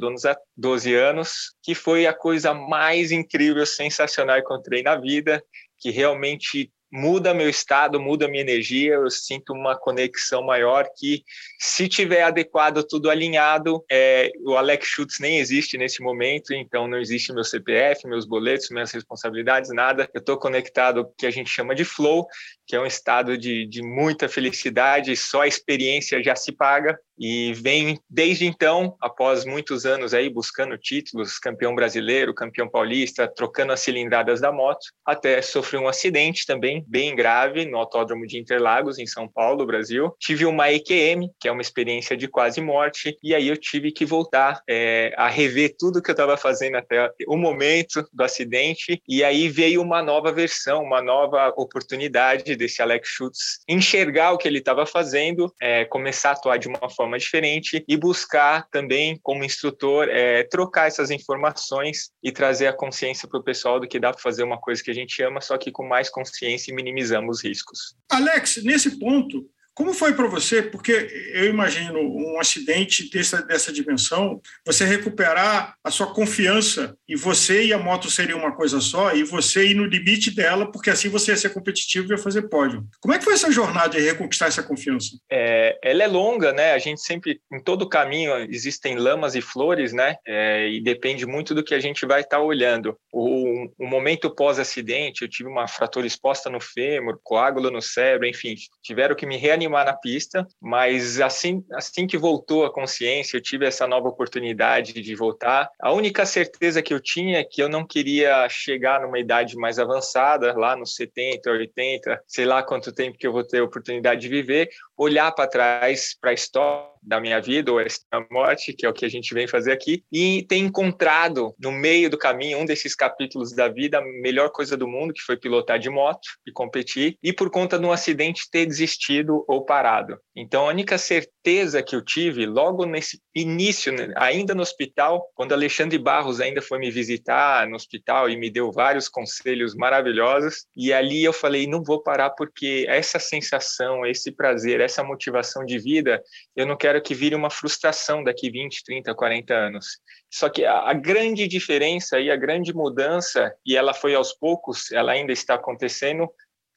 [0.55, 5.43] 12 anos, que foi a coisa mais incrível, sensacional que encontrei na vida,
[5.79, 11.23] que realmente muda meu estado, muda minha energia, eu sinto uma conexão maior que,
[11.59, 16.99] se tiver adequado, tudo alinhado, é, o Alex Schutz nem existe nesse momento, então não
[16.99, 20.07] existe meu CPF, meus boletos, minhas responsabilidades, nada.
[20.13, 22.27] Eu estou conectado ao que a gente chama de flow,
[22.67, 26.95] que é um estado de, de muita felicidade, só a experiência já se paga.
[27.17, 33.71] E vem desde então, após muitos anos aí buscando títulos, campeão brasileiro, campeão paulista, trocando
[33.71, 38.97] as cilindradas da moto, até sofri um acidente também bem grave no Autódromo de Interlagos,
[38.97, 40.13] em São Paulo, Brasil.
[40.19, 44.05] Tive uma EQM, que é uma experiência de quase morte, e aí eu tive que
[44.05, 49.23] voltar é, a rever tudo que eu estava fazendo até o momento do acidente, e
[49.23, 54.59] aí veio uma nova versão, uma nova oportunidade desse Alex Schutz enxergar o que ele
[54.59, 60.07] estava fazendo, é, começar a atuar de uma forma diferente e buscar também, como instrutor,
[60.09, 64.21] é, trocar essas informações e trazer a consciência para o pessoal do que dá para
[64.21, 67.43] fazer uma coisa que a gente ama, só que com mais consciência e minimizamos os
[67.43, 67.95] riscos.
[68.09, 70.61] Alex, nesse ponto, Como foi para você?
[70.61, 70.91] Porque
[71.33, 77.73] eu imagino um acidente dessa, dessa dimensão, você recuperar a sua confiança e você e
[77.73, 81.31] a moto seriam uma coisa só e você ir no limite dela, porque assim você
[81.31, 82.85] ia ser competitivo e ia fazer pódio.
[83.01, 85.17] Como é que foi essa jornada de reconquistar essa confiança?
[85.31, 86.73] É, ela é longa, né?
[86.73, 90.17] A gente sempre, em todo caminho, existem lamas e flores, né?
[90.25, 92.97] É, e depende muito do que a gente vai estar tá olhando.
[93.11, 98.55] O, o momento pós-acidente, eu tive uma fratura exposta no fêmur, coágulo no cérebro, enfim,
[98.83, 103.41] tiveram que me reanimar animar na pista, mas assim, assim que voltou a consciência, eu
[103.41, 105.69] tive essa nova oportunidade de voltar.
[105.81, 109.79] A única certeza que eu tinha é que eu não queria chegar numa idade mais
[109.79, 114.21] avançada, lá nos 70, 80, sei lá quanto tempo que eu vou ter a oportunidade
[114.21, 118.85] de viver, olhar para trás para a história da minha vida, ou a morte, que
[118.85, 122.59] é o que a gente vem fazer aqui, e ter encontrado no meio do caminho
[122.59, 126.27] um desses capítulos da vida a melhor coisa do mundo, que foi pilotar de moto
[126.47, 130.17] e competir, e por conta de um acidente ter desistido ou parado.
[130.35, 135.53] Então, a única certeza que eu tive logo nesse início, né, ainda no hospital, quando
[135.53, 140.93] Alexandre Barros ainda foi me visitar no hospital e me deu vários conselhos maravilhosos, e
[140.93, 146.21] ali eu falei: não vou parar porque essa sensação, esse prazer, essa motivação de vida,
[146.55, 149.85] eu não quero que vire uma frustração daqui 20, 30, 40 anos.
[150.31, 154.91] Só que a, a grande diferença e a grande mudança, e ela foi aos poucos,
[154.91, 156.29] ela ainda está acontecendo,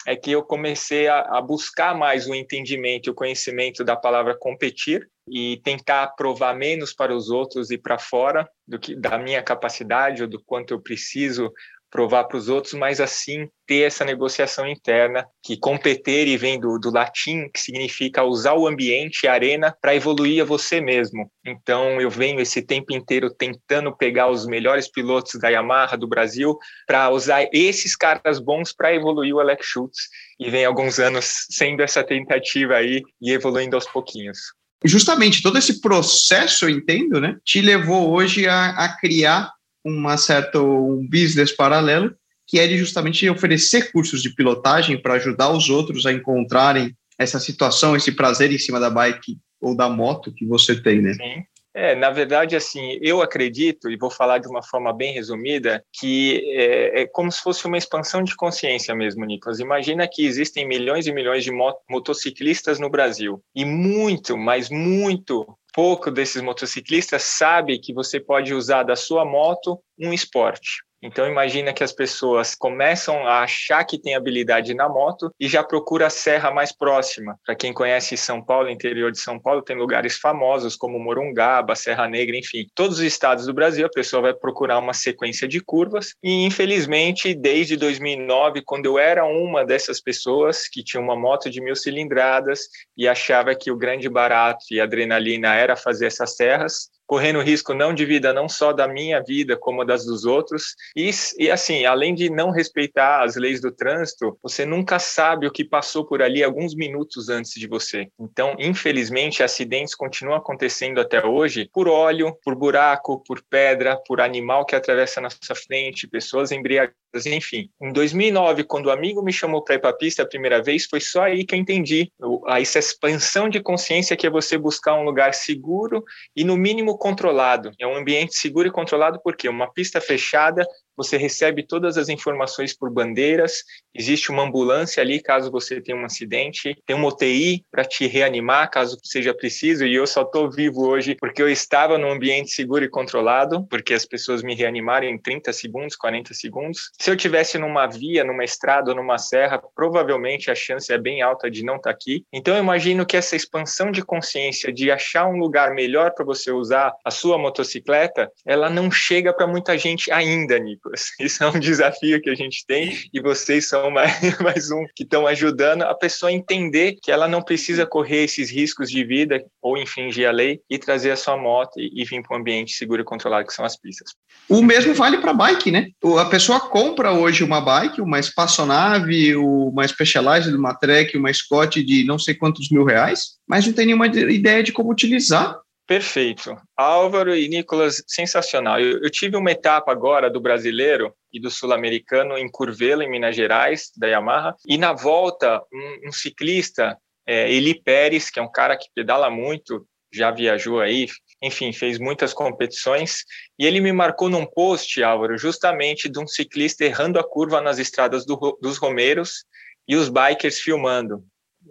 [0.06, 5.08] é que eu comecei a, a, buscar mais o entendimento o conhecimento da palavra competir
[5.28, 10.22] e tentar provar menos para os outros e para fora do que da minha capacidade
[10.22, 11.52] ou do quanto eu preciso
[11.90, 16.78] provar para os outros, mas assim ter essa negociação interna, que competir e vem do,
[16.78, 21.30] do latim, que significa usar o ambiente, a arena, para evoluir a você mesmo.
[21.44, 26.56] Então, eu venho esse tempo inteiro tentando pegar os melhores pilotos da Yamaha do Brasil
[26.86, 30.08] para usar esses caras bons para evoluir o Alex Schultz.
[30.38, 34.38] E vem alguns anos sendo essa tentativa aí e evoluindo aos pouquinhos
[34.84, 39.50] justamente todo esse processo, eu entendo, né, te levou hoje a, a criar
[39.86, 42.14] uma certa um business paralelo,
[42.46, 47.38] que é de justamente oferecer cursos de pilotagem para ajudar os outros a encontrarem essa
[47.38, 51.14] situação, esse prazer em cima da bike ou da moto que você tem, né?
[51.14, 51.42] Sim.
[51.78, 56.42] É, na verdade, assim, eu acredito, e vou falar de uma forma bem resumida, que
[56.46, 59.60] é, é, como se fosse uma expansão de consciência mesmo, Nicolas.
[59.60, 61.52] Imagina que existem milhões e milhões de
[61.86, 68.82] motociclistas no Brasil, e muito, mas muito pouco desses motociclistas sabe que você pode usar
[68.82, 70.82] da sua moto um esporte.
[71.02, 75.62] Então imagina que as pessoas começam a achar que tem habilidade na moto e já
[75.62, 77.38] procura a serra mais próxima.
[77.44, 82.08] Para quem conhece São Paulo, interior de São Paulo, tem lugares famosos como Morungaba, Serra
[82.08, 82.66] Negra, enfim.
[82.74, 87.34] Todos os estados do Brasil a pessoa vai procurar uma sequência de curvas e infelizmente
[87.34, 92.60] desde 2009, quando eu era uma dessas pessoas que tinha uma moto de mil cilindradas
[92.96, 97.94] e achava que o grande barato e adrenalina era fazer essas serras, correndo risco não
[97.94, 100.74] de vida não só da minha vida como das dos outros.
[100.94, 105.52] E, e assim além de não respeitar as leis do trânsito você nunca sabe o
[105.52, 108.08] que passou por ali alguns minutos antes de você.
[108.18, 114.64] Então infelizmente acidentes continuam acontecendo até hoje por óleo por buraco por pedra por animal
[114.64, 117.70] que atravessa na sua frente pessoas embriagadas enfim.
[117.80, 120.84] Em 2009, quando o amigo me chamou para ir para a pista a primeira vez,
[120.84, 122.10] foi só aí que eu entendi
[122.48, 127.70] essa expansão de consciência que é você buscar um lugar seguro e, no mínimo, controlado.
[127.80, 132.76] É um ambiente seguro e controlado porque uma pista fechada você recebe todas as informações
[132.76, 133.62] por bandeiras,
[133.94, 138.70] existe uma ambulância ali caso você tenha um acidente, tem uma UTI para te reanimar
[138.70, 142.84] caso seja preciso, e eu só estou vivo hoje porque eu estava num ambiente seguro
[142.84, 146.90] e controlado, porque as pessoas me reanimaram em 30 segundos, 40 segundos.
[147.00, 151.22] Se eu tivesse numa via, numa estrada ou numa serra, provavelmente a chance é bem
[151.22, 152.24] alta de não estar tá aqui.
[152.32, 156.50] Então eu imagino que essa expansão de consciência de achar um lugar melhor para você
[156.50, 160.85] usar a sua motocicleta, ela não chega para muita gente ainda, Nico.
[161.20, 165.02] Isso é um desafio que a gente tem e vocês são mais, mais um que
[165.02, 169.42] estão ajudando a pessoa a entender que ela não precisa correr esses riscos de vida
[169.62, 172.72] ou infringir a lei e trazer a sua moto e, e vir para um ambiente
[172.72, 174.10] seguro e controlado que são as pistas.
[174.48, 175.88] O mesmo vale para bike, né?
[176.18, 182.04] A pessoa compra hoje uma bike, uma espaçonave, uma Specialized, uma Trek, uma Scott de
[182.04, 186.56] não sei quantos mil reais, mas não tem nenhuma ideia de como utilizar Perfeito.
[186.76, 188.80] Álvaro e Nicolas, sensacional.
[188.80, 193.36] Eu, eu, tive uma etapa agora do brasileiro e do sul-americano em Curvelo, em Minas
[193.36, 198.50] Gerais, da Yamaha, e na volta, um, um ciclista, é, Eli Pérez, que é um
[198.50, 201.06] cara que pedala muito, já viajou aí,
[201.40, 203.22] enfim, fez muitas competições,
[203.56, 207.78] e ele me marcou num post, Álvaro, justamente de um ciclista errando a curva nas
[207.78, 209.44] estradas do, dos Romeiros
[209.86, 211.24] e os bikers filmando.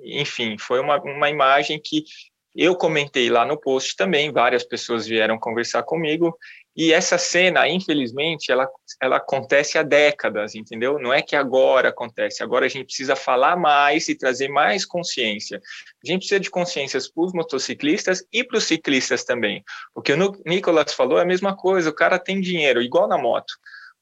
[0.04, 2.06] enfim, foi uma, uma imagem que
[2.56, 6.38] eu comentei lá no post também, várias pessoas vieram conversar comigo,
[6.76, 8.68] e essa cena, infelizmente, ela,
[9.02, 11.00] ela acontece há décadas, entendeu?
[11.00, 15.62] Não é que agora acontece, agora a gente precisa falar mais e trazer mais consciência.
[16.04, 19.64] A gente precisa de consciências para os motociclistas e para os ciclistas também.
[19.96, 23.18] O que o Nicolas falou é a mesma coisa, o cara tem dinheiro, igual na
[23.18, 23.54] moto.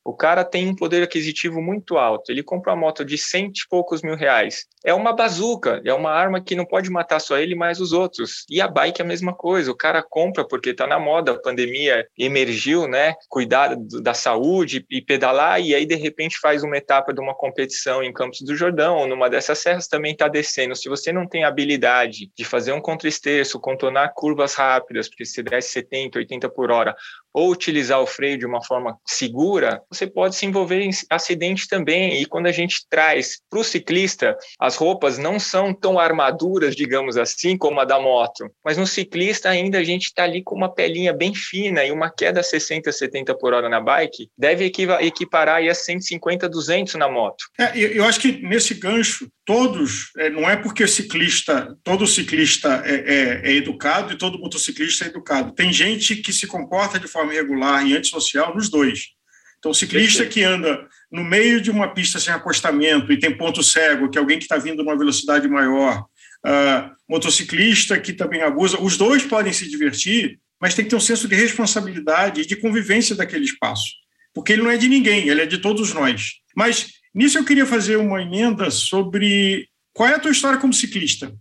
[0.04, 2.32] O cara tem um poder aquisitivo muito alto.
[2.32, 4.66] Ele compra uma moto de cento e poucos mil reais.
[4.84, 8.46] É uma bazuca, é uma arma que não pode matar só ele, mas os outros.
[8.50, 9.72] E a bike é a mesma coisa.
[9.72, 13.16] O cara compra porque está na moda, a pandemia emergiu, né?
[13.30, 18.04] Cuidar da saúde e pedalar, e aí de repente faz uma etapa de uma competição
[18.04, 20.76] em Campos do Jordão, ou numa dessas serras também está descendo.
[20.76, 25.70] Se você não tem habilidade de fazer um contra-esterço, contornar curvas rápidas, porque se desce
[25.70, 26.94] 70, 80 por hora,
[27.34, 32.22] ou utilizar o freio de uma forma segura, você pode se envolver em acidente também.
[32.22, 37.18] E quando a gente traz para o ciclista, as roupas não são tão armaduras, digamos
[37.18, 38.50] assim, como a da moto.
[38.64, 42.10] Mas no ciclista ainda a gente está ali com uma pelinha bem fina e uma
[42.10, 44.72] queda 60, 70 por hora na bike deve
[45.02, 47.46] equiparar aí a 150, 200 na moto.
[47.60, 52.94] É, eu acho que nesse gancho, todos, é, não é porque ciclista, todo ciclista é,
[52.94, 55.54] é, é educado e todo motociclista é educado.
[55.54, 59.14] Tem gente que se comporta de forma irregular e antissocial nos dois.
[59.58, 63.64] Então, o ciclista que anda no meio de uma pista sem acostamento e tem ponto
[63.64, 66.02] cego, que é alguém que está vindo numa velocidade maior,
[66.46, 71.00] uh, motociclista que também abusa, os dois podem se divertir, mas tem que ter um
[71.00, 73.86] senso de responsabilidade e de convivência daquele espaço,
[74.34, 76.34] porque ele não é de ninguém, ele é de todos nós.
[76.56, 81.34] Mas nisso eu queria fazer uma emenda sobre qual é a tua história como ciclista.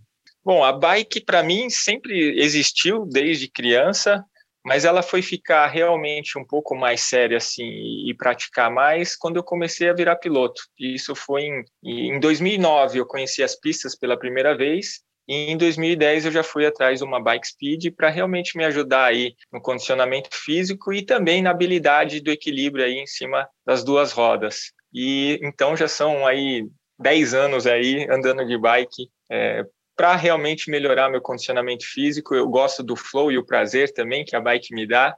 [0.45, 4.25] Bom, a bike para mim sempre existiu desde criança
[4.65, 7.69] mas ela foi ficar realmente um pouco mais séria assim
[8.09, 10.63] e praticar mais quando eu comecei a virar piloto.
[10.79, 15.57] E isso foi em, em 2009 eu conheci as pistas pela primeira vez e em
[15.57, 19.61] 2010 eu já fui atrás de uma bike speed para realmente me ajudar aí no
[19.61, 24.73] condicionamento físico e também na habilidade do equilíbrio aí em cima das duas rodas.
[24.93, 26.67] E então já são aí
[26.99, 29.65] 10 anos aí andando de bike é,
[29.97, 32.35] para realmente melhorar meu condicionamento físico.
[32.35, 35.15] Eu gosto do flow e o prazer também que a bike me dá,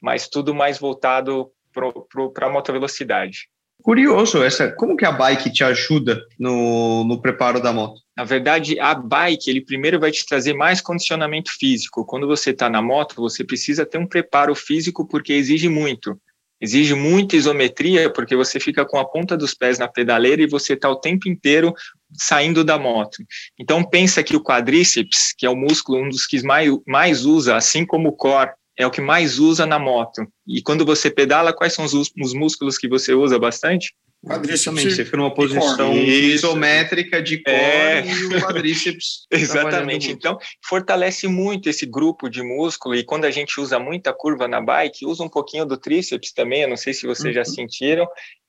[0.00, 3.48] mas tudo mais voltado para a motovelocidade.
[3.82, 8.00] Curioso, essa, como que a bike te ajuda no, no preparo da moto?
[8.16, 12.04] Na verdade, a bike, ele primeiro vai te trazer mais condicionamento físico.
[12.04, 16.20] Quando você está na moto, você precisa ter um preparo físico porque exige muito.
[16.60, 20.72] Exige muita isometria, porque você fica com a ponta dos pés na pedaleira e você
[20.72, 21.72] está o tempo inteiro
[22.12, 23.18] saindo da moto.
[23.58, 27.56] Então, pensa que o quadríceps, que é o músculo, um dos que mais, mais usa,
[27.56, 30.26] assim como o core, é o que mais usa na moto.
[30.46, 33.92] E quando você pedala, quais são os, os músculos que você usa bastante?
[34.26, 34.82] Quadríceps.
[34.82, 38.04] Você fica numa posição isométrica de core é.
[38.04, 39.26] e o quadríceps.
[39.30, 40.10] Exatamente.
[40.10, 42.96] Então, fortalece muito esse grupo de músculo.
[42.96, 46.62] E quando a gente usa muita curva na bike, usa um pouquinho do tríceps também.
[46.62, 47.32] Eu não sei se vocês uhum.
[47.32, 48.06] já sentiram.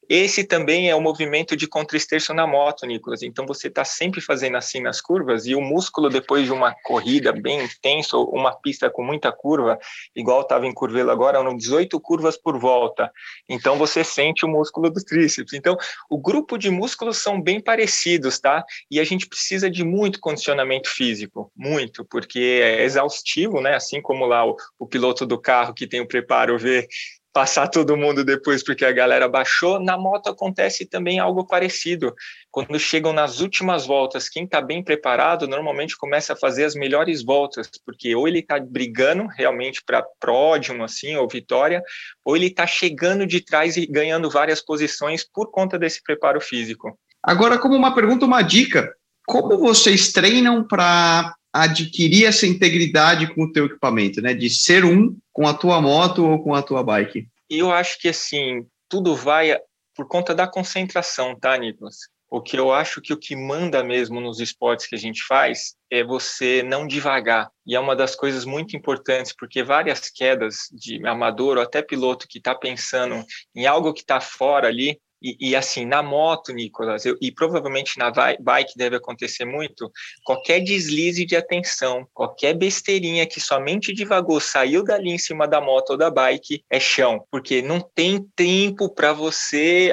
[0.09, 3.21] Esse também é o movimento de contraesterço na moto, Nicolas.
[3.21, 7.31] Então você está sempre fazendo assim nas curvas e o músculo depois de uma corrida
[7.31, 9.77] bem intensa, uma pista com muita curva,
[10.15, 13.11] igual estava em Curvelo agora, eram 18 curvas por volta.
[13.47, 15.53] Então você sente o músculo do tríceps.
[15.53, 15.77] Então
[16.09, 18.65] o grupo de músculos são bem parecidos, tá?
[18.89, 23.75] E a gente precisa de muito condicionamento físico, muito, porque é exaustivo, né?
[23.75, 26.87] Assim como lá o, o piloto do carro que tem o preparo vê
[27.33, 29.79] passar todo mundo depois porque a galera baixou.
[29.79, 32.13] Na moto acontece também algo parecido.
[32.51, 37.23] Quando chegam nas últimas voltas, quem está bem preparado normalmente começa a fazer as melhores
[37.23, 41.81] voltas, porque ou ele está brigando realmente para pódio, assim, ou vitória,
[42.25, 46.97] ou ele está chegando de trás e ganhando várias posições por conta desse preparo físico.
[47.21, 48.93] Agora, como uma pergunta, uma dica,
[49.27, 54.33] como vocês treinam para adquirir essa integridade com o teu equipamento, né?
[54.33, 57.27] De ser um com a tua moto ou com a tua bike?
[57.49, 59.57] Eu acho que assim, tudo vai
[59.95, 61.97] por conta da concentração, tá, Nicolas?
[62.31, 65.75] O que eu acho que o que manda mesmo nos esportes que a gente faz
[65.89, 67.49] é você não devagar.
[67.65, 72.27] E é uma das coisas muito importantes, porque várias quedas de amador ou até piloto
[72.29, 73.25] que está pensando
[73.55, 77.97] em algo que está fora ali, e, e, assim, na moto, Nicolas, eu, e provavelmente
[77.97, 79.91] na bike deve acontecer muito,
[80.23, 85.91] qualquer deslize de atenção, qualquer besteirinha que somente devagou saiu dali em cima da moto
[85.91, 89.91] ou da bike é chão, porque não tem tempo para você,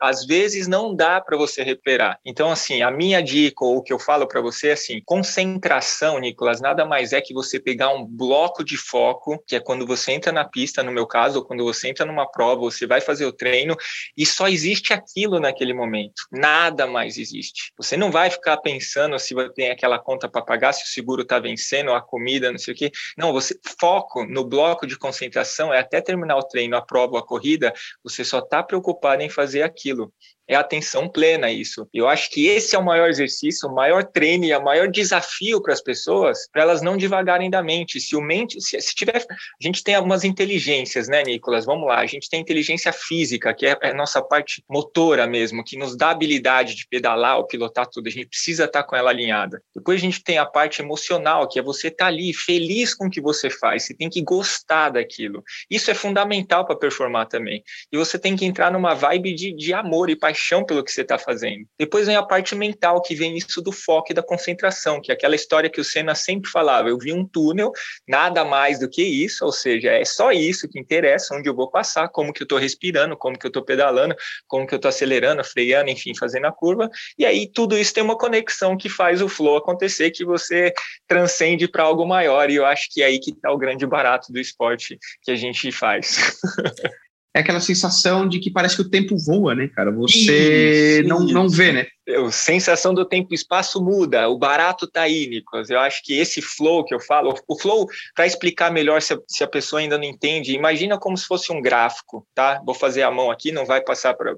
[0.00, 2.18] às vezes não dá para você recuperar.
[2.24, 6.18] Então, assim, a minha dica, ou o que eu falo para você, é assim, concentração,
[6.18, 10.12] Nicolas, nada mais é que você pegar um bloco de foco, que é quando você
[10.12, 13.24] entra na pista, no meu caso, ou quando você entra numa prova, você vai fazer
[13.24, 13.76] o treino,
[14.16, 16.22] e só existe existe aquilo naquele momento.
[16.30, 17.72] Nada mais existe.
[17.76, 21.38] Você não vai ficar pensando se tem aquela conta para pagar, se o seguro está
[21.38, 22.90] vencendo, a comida, não sei o quê.
[23.16, 27.22] Não, você foco no bloco de concentração é até terminar o treino, a prova a
[27.22, 30.12] corrida, você só está preocupado em fazer aquilo
[30.48, 31.88] é atenção plena isso.
[31.92, 35.60] Eu acho que esse é o maior exercício, o maior treino e o maior desafio
[35.60, 38.00] para as pessoas, para elas não divagarem da mente.
[38.00, 41.64] Se o mente, se, se, tiver, a gente tem algumas inteligências, né, Nicolas?
[41.64, 45.76] Vamos lá, a gente tem inteligência física, que é a nossa parte motora mesmo, que
[45.76, 48.06] nos dá habilidade de pedalar ou pilotar tudo.
[48.06, 49.60] A gente precisa estar tá com ela alinhada.
[49.74, 53.06] Depois a gente tem a parte emocional, que é você estar tá ali feliz com
[53.06, 53.84] o que você faz.
[53.84, 55.42] Você tem que gostar daquilo.
[55.68, 57.62] Isso é fundamental para performar também.
[57.90, 60.92] E você tem que entrar numa vibe de, de amor e paixão paixão pelo que
[60.92, 61.66] você está fazendo.
[61.78, 65.14] Depois vem a parte mental, que vem isso do foco e da concentração, que é
[65.14, 67.72] aquela história que o Senna sempre falava: eu vi um túnel,
[68.06, 71.70] nada mais do que isso, ou seja, é só isso que interessa, onde eu vou
[71.70, 74.14] passar, como que eu estou respirando, como que eu estou pedalando,
[74.46, 76.90] como que eu estou acelerando, freando, enfim, fazendo a curva.
[77.18, 80.72] E aí tudo isso tem uma conexão que faz o flow acontecer, que você
[81.08, 82.50] transcende para algo maior.
[82.50, 85.36] E eu acho que é aí que está o grande barato do esporte que a
[85.36, 86.36] gente faz.
[87.36, 89.92] é aquela sensação de que parece que o tempo voa, né, cara?
[89.92, 91.34] Você isso, não, isso.
[91.34, 91.86] não vê, né?
[92.08, 95.68] A sensação do tempo e espaço muda, o barato tá aí, Nicolas.
[95.68, 99.18] Eu acho que esse flow que eu falo, o flow, para explicar melhor se a,
[99.28, 102.62] se a, pessoa ainda não entende, imagina como se fosse um gráfico, tá?
[102.64, 104.34] Vou fazer a mão aqui, não vai passar para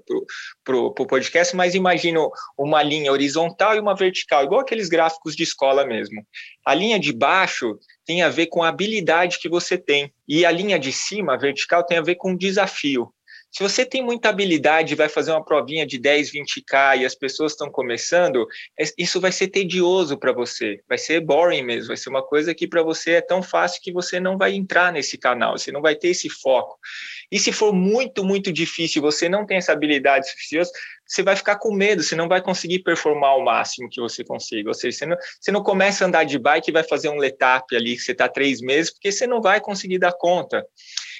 [0.76, 2.18] o podcast, mas imagina
[2.58, 6.20] uma linha horizontal e uma vertical, igual aqueles gráficos de escola mesmo.
[6.68, 10.12] A linha de baixo tem a ver com a habilidade que você tem.
[10.28, 13.10] E a linha de cima, vertical, tem a ver com desafio.
[13.50, 17.52] Se você tem muita habilidade, vai fazer uma provinha de 10, 20k e as pessoas
[17.52, 18.46] estão começando,
[18.78, 22.54] é, isso vai ser tedioso para você, vai ser boring mesmo, vai ser uma coisa
[22.54, 25.80] que para você é tão fácil que você não vai entrar nesse canal, você não
[25.80, 26.78] vai ter esse foco.
[27.32, 30.70] E se for muito, muito difícil, você não tem essa habilidade suficiente,
[31.06, 34.68] você vai ficar com medo, você não vai conseguir performar o máximo que você consiga.
[34.68, 37.16] Ou seja, você não, você não começa a andar de bike e vai fazer um
[37.16, 40.64] letap ali, que você está três meses, porque você não vai conseguir dar conta.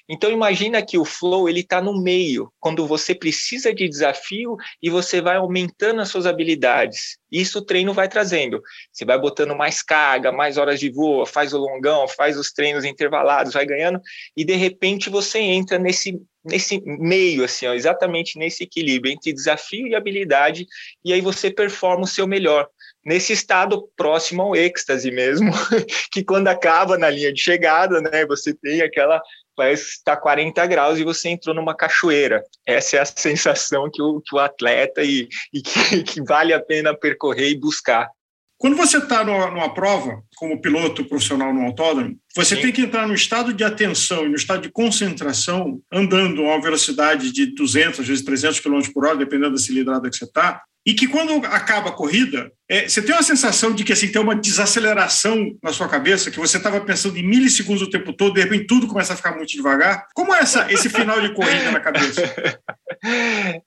[0.09, 4.89] Então imagina que o flow ele está no meio, quando você precisa de desafio e
[4.89, 7.19] você vai aumentando as suas habilidades.
[7.31, 8.63] Isso o treino vai trazendo.
[8.91, 12.85] Você vai botando mais carga, mais horas de voo, faz o longão, faz os treinos
[12.85, 14.01] intervalados, vai ganhando
[14.35, 19.87] e de repente você entra nesse nesse meio assim, ó, exatamente nesse equilíbrio entre desafio
[19.87, 20.67] e habilidade
[21.05, 22.67] e aí você performa o seu melhor
[23.05, 25.51] nesse estado próximo ao êxtase mesmo,
[26.13, 29.21] que quando acaba na linha de chegada, né, você tem aquela
[29.59, 32.45] parece estar 40 graus e você entrou numa cachoeira.
[32.65, 36.61] Essa é a sensação que o, que o atleta e, e que, que vale a
[36.61, 38.09] pena percorrer e buscar.
[38.57, 42.63] Quando você está numa prova, como piloto profissional no autódromo, você Sim.
[42.63, 46.61] tem que entrar no estado de atenção e no estado de concentração, andando a uma
[46.61, 50.61] velocidade de 200, às vezes 300 km por hora, dependendo da cilindrada que você está,
[50.89, 54.23] e que quando acaba a corrida, é, você tem uma sensação de que assim, tem
[54.23, 58.41] uma desaceleração na sua cabeça, que você estava pensando em milissegundos o tempo todo, de
[58.41, 60.07] repente tudo começa a ficar muito devagar.
[60.15, 62.23] Como é essa, esse final de corrida na cabeça?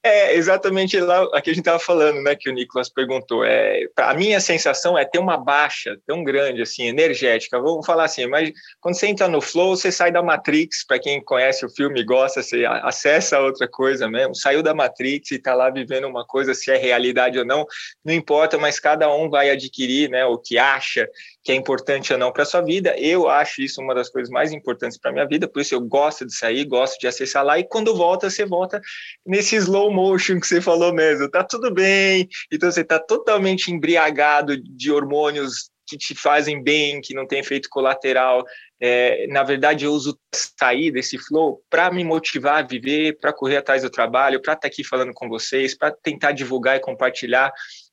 [0.04, 2.36] É exatamente lá a que a gente estava falando, né?
[2.36, 3.46] Que o Nicolas perguntou.
[3.46, 7.58] É, a minha sensação é ter uma baixa tão grande, assim, energética.
[7.58, 8.52] Vamos falar assim, mas
[8.82, 10.86] quando você entra no flow, você sai da Matrix.
[10.86, 14.36] Para quem conhece o filme e gosta, você acessa outra coisa mesmo.
[14.36, 17.66] Saiu da Matrix e está lá vivendo uma coisa, se é realidade realidade ou não,
[18.04, 21.08] não importa, mas cada um vai adquirir né, o que acha
[21.44, 22.96] que é importante ou não para sua vida.
[22.98, 26.26] Eu acho isso uma das coisas mais importantes para minha vida, por isso eu gosto
[26.26, 28.82] de sair, gosto de acessar lá, e quando volta, você volta
[29.26, 31.30] nesse slow motion que você falou mesmo.
[31.30, 37.14] Tá tudo bem, então você está totalmente embriagado de hormônios que te fazem bem, que
[37.14, 38.46] não tem efeito colateral.
[38.82, 43.58] É, na verdade, eu uso sair desse flow para me motivar a viver, para correr
[43.58, 47.52] atrás do trabalho, para estar tá aqui falando com vocês, para tentar divulgar e compartilhar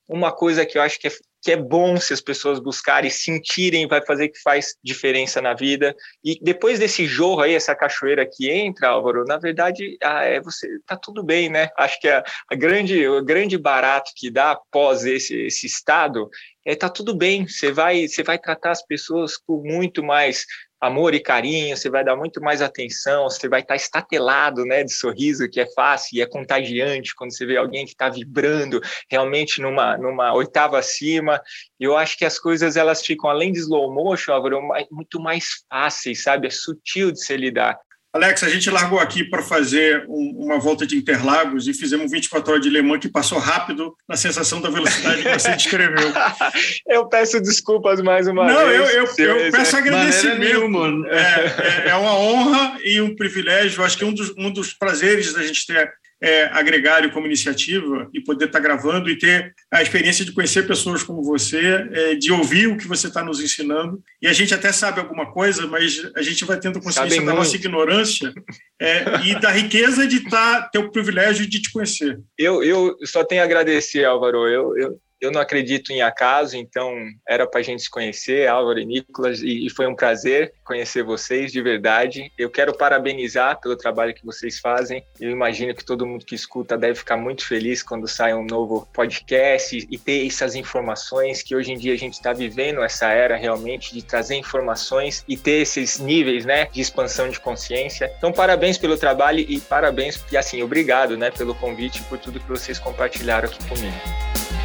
[0.09, 1.11] uma coisa que eu acho que é,
[1.43, 5.95] que é bom se as pessoas buscarem, sentirem, vai fazer que faz diferença na vida.
[6.24, 10.66] E depois desse jorro aí, essa cachoeira que entra, Álvaro, na verdade, ah, é, você
[10.86, 11.68] tá tudo bem, né?
[11.76, 16.28] Acho que a, a, grande, o grande barato que dá após esse, esse estado
[16.65, 17.47] é tá tudo bem.
[17.47, 20.45] Você vai, você vai tratar as pessoas com muito mais
[20.81, 24.93] amor e carinho, você vai dar muito mais atenção, você vai estar estatelado, né, de
[24.93, 28.81] sorriso, que é fácil e é contagiante quando você vê alguém que está vibrando
[29.11, 31.41] realmente numa, numa oitava acima.
[31.81, 36.23] Eu acho que as coisas elas ficam além de slow motion, Álvaro, muito mais fáceis,
[36.23, 36.47] sabe?
[36.47, 37.77] É sutil de se lidar.
[38.13, 42.53] Alex, a gente largou aqui para fazer um, uma volta de Interlagos e fizemos 24
[42.53, 46.11] horas de Le Mans que passou rápido na sensação da velocidade que você descreveu.
[46.89, 48.81] eu peço desculpas mais uma Não, vez.
[48.81, 51.07] Não, eu, eu, eu peço agradecimento.
[51.07, 53.85] É, é, é, uma honra e um privilégio.
[53.85, 58.09] Acho que um dos, um dos prazeres da gente ter é, a Gregário como iniciativa
[58.12, 62.33] e poder estar gravando e ter a experiência de conhecer pessoas como você, é, de
[62.33, 64.03] ouvir o que você está nos ensinando.
[64.21, 67.33] E a gente até sabe alguma coisa, mas a gente vai tendo consciência Sabem da
[67.33, 67.45] muito.
[67.45, 68.33] nossa ignorância
[68.81, 72.19] é, e da riqueza de estar, ter o privilégio de te conhecer.
[72.37, 74.47] Eu, eu só tenho a agradecer, Álvaro.
[74.49, 76.95] Eu, eu, eu não acredito em acaso, então
[77.29, 81.53] era para a gente se conhecer, Álvaro e Nicolas, e, foi um prazer conhecer vocês
[81.53, 82.33] de verdade.
[82.39, 85.05] Eu quero parabenizar pelo trabalho que vocês fazem.
[85.21, 88.89] Eu imagino que todo mundo que escuta deve ficar muito feliz quando sai um novo
[88.93, 93.37] podcast e ter essas informações que hoje em dia a gente está vivendo essa era
[93.37, 98.12] realmente de trazer informações e ter esses níveis, né, de expansão de consciência.
[98.19, 102.41] Então, parabéns pelo trabalho e parabéns e assim, obrigado, né, pelo convite e por tudo
[102.41, 104.58] que vocês compartilharam aqui comigo.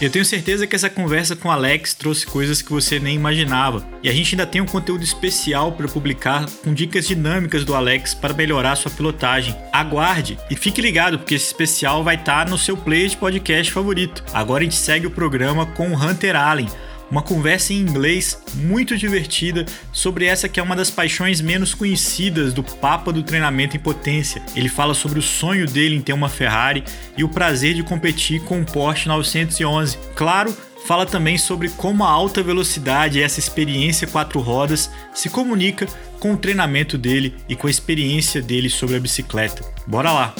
[0.00, 3.86] Eu tenho certeza que essa conversa com Alex trouxe coisas que você nem imaginava.
[4.02, 8.14] E a gente ainda tem um conteúdo especial para publicar com dicas dinâmicas do Alex
[8.14, 9.54] para melhorar sua pilotagem.
[9.70, 13.70] Aguarde e fique ligado porque esse especial vai estar tá no seu player de podcast
[13.70, 14.24] favorito.
[14.32, 16.68] Agora a gente segue o programa com o Hunter Allen
[17.10, 22.52] uma conversa em inglês muito divertida sobre essa que é uma das paixões menos conhecidas
[22.54, 24.42] do Papa do treinamento em potência.
[24.54, 26.84] Ele fala sobre o sonho dele em ter uma Ferrari
[27.16, 29.98] e o prazer de competir com o Porsche 911.
[30.14, 30.56] Claro,
[30.86, 35.86] fala também sobre como a alta velocidade e essa experiência quatro rodas se comunica
[36.18, 39.64] com o treinamento dele e com a experiência dele sobre a bicicleta.
[39.86, 40.34] Bora lá!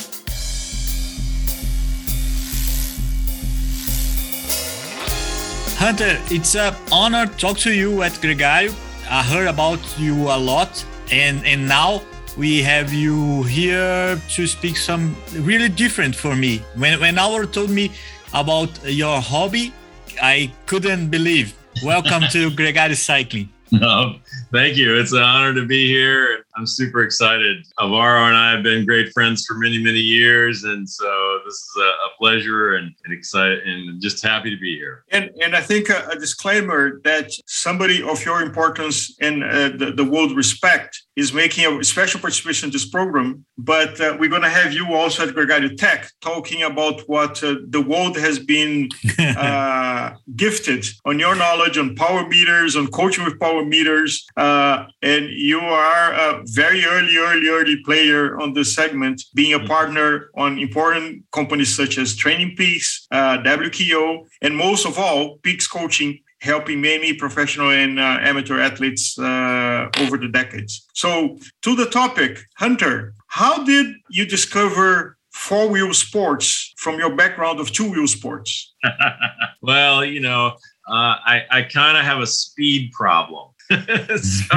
[5.81, 8.71] Hunter, it's an honor to talk to you at Gregario.
[9.09, 12.03] I heard about you a lot, and and now
[12.37, 16.59] we have you here to speak some really different for me.
[16.77, 17.93] When when Albert told me
[18.35, 19.73] about your hobby,
[20.21, 21.55] I couldn't believe.
[21.83, 23.49] Welcome to Gregario Cycling.
[23.73, 24.17] No,
[24.53, 25.01] thank you.
[25.01, 26.45] It's an honor to be here.
[26.57, 27.67] I'm super excited.
[27.81, 31.73] Alvaro and I have been great friends for many, many years, and so this is
[31.79, 35.05] a, a pleasure and, and excited and just happy to be here.
[35.11, 39.93] And and I think a, a disclaimer that somebody of your importance and uh, the,
[39.95, 43.45] the world respect is making a special participation in this program.
[43.59, 47.57] But uh, we're going to have you also at Gregario Tech talking about what uh,
[47.69, 48.89] the world has been
[49.19, 54.27] uh, gifted on your knowledge on power meters, on coaching with power meters.
[54.37, 59.59] Uh, and you are a very early, early, early player on this segment, being a
[59.59, 59.67] mm-hmm.
[59.67, 65.67] partner on important companies such as Training Peaks, uh, WKO, and most of all, Peaks
[65.67, 70.87] Coaching helping many professional and uh, amateur athletes uh, over the decades.
[70.95, 77.61] So, to the topic, Hunter, how did you discover four wheel sports from your background
[77.61, 78.75] of two wheel sports?
[79.63, 80.57] well, you know,
[80.89, 83.50] uh, I, I kind of have a speed problem.
[84.21, 84.57] so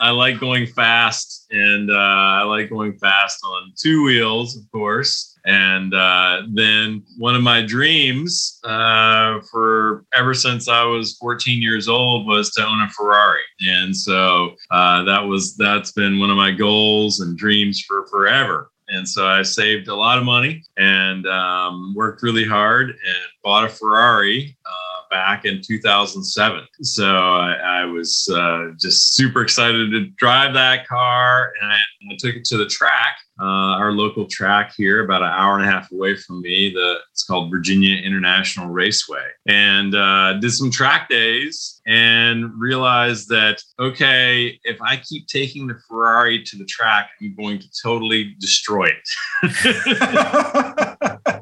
[0.00, 5.38] I like going fast, and uh, I like going fast on two wheels, of course.
[5.46, 11.88] And uh, then one of my dreams uh, for ever since I was 14 years
[11.88, 16.36] old was to own a Ferrari, and so uh, that was that's been one of
[16.36, 18.70] my goals and dreams for forever.
[18.90, 23.64] And so I saved a lot of money and um, worked really hard and bought
[23.64, 24.56] a Ferrari.
[24.66, 26.66] Uh, back in 2007.
[26.82, 32.16] So I, I was uh, just super excited to drive that car, and I, I
[32.18, 33.18] took it to the track.
[33.42, 36.70] Uh, our local track here, about an hour and a half away from me.
[36.74, 43.62] The it's called Virginia International Raceway, and uh, did some track days and realized that
[43.78, 48.88] okay, if I keep taking the Ferrari to the track, I'm going to totally destroy
[48.88, 49.08] it.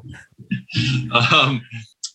[1.33, 1.61] um,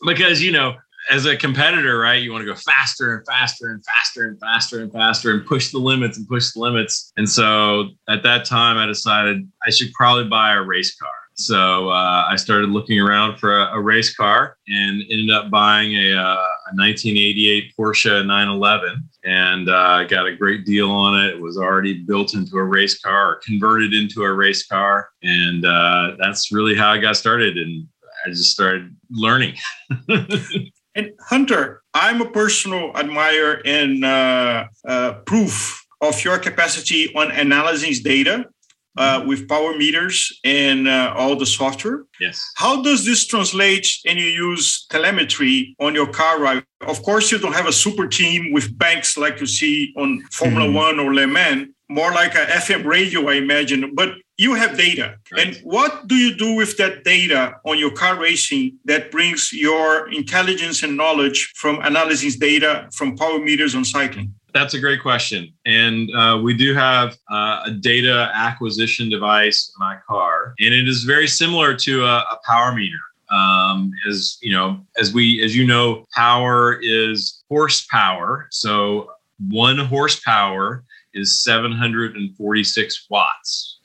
[0.06, 0.74] because you know
[1.10, 4.82] as a competitor, right, you want to go faster and faster and faster and faster
[4.82, 7.12] and faster and push the limits and push the limits.
[7.16, 11.10] And so at that time, I decided I should probably buy a race car.
[11.36, 15.94] So uh, I started looking around for a, a, race car and ended up buying
[15.96, 21.34] a, uh, a 1988 Porsche 911 and uh, got a great deal on it.
[21.34, 25.08] It was already built into a race car or converted into a race car.
[25.24, 27.58] And uh, that's really how I got started.
[27.58, 27.88] And
[28.24, 29.56] I just started learning.
[30.94, 37.94] And Hunter, I'm a personal admirer and uh, uh, proof of your capacity on analyzing
[38.02, 38.46] data
[38.96, 42.04] uh, with power meters and uh, all the software.
[42.20, 42.40] Yes.
[42.56, 46.64] How does this translate and you use telemetry on your car ride?
[46.82, 50.66] Of course, you don't have a super team with banks like you see on Formula
[50.66, 50.76] mm-hmm.
[50.76, 53.94] One or Le Mans, more like a FM radio, I imagine.
[53.94, 55.16] But you have data.
[55.32, 55.46] Right.
[55.46, 60.10] And what do you do with that data on your car racing that brings your
[60.12, 64.34] intelligence and knowledge from analysis data from power meters on cycling?
[64.52, 65.52] That's a great question.
[65.66, 70.86] And uh, we do have uh, a data acquisition device in my car, and it
[70.86, 72.98] is very similar to a, a power meter.
[73.30, 78.46] Um, as you know, as we, as you know, power is horsepower.
[78.50, 79.10] So
[79.48, 83.78] one horsepower is 746 watts.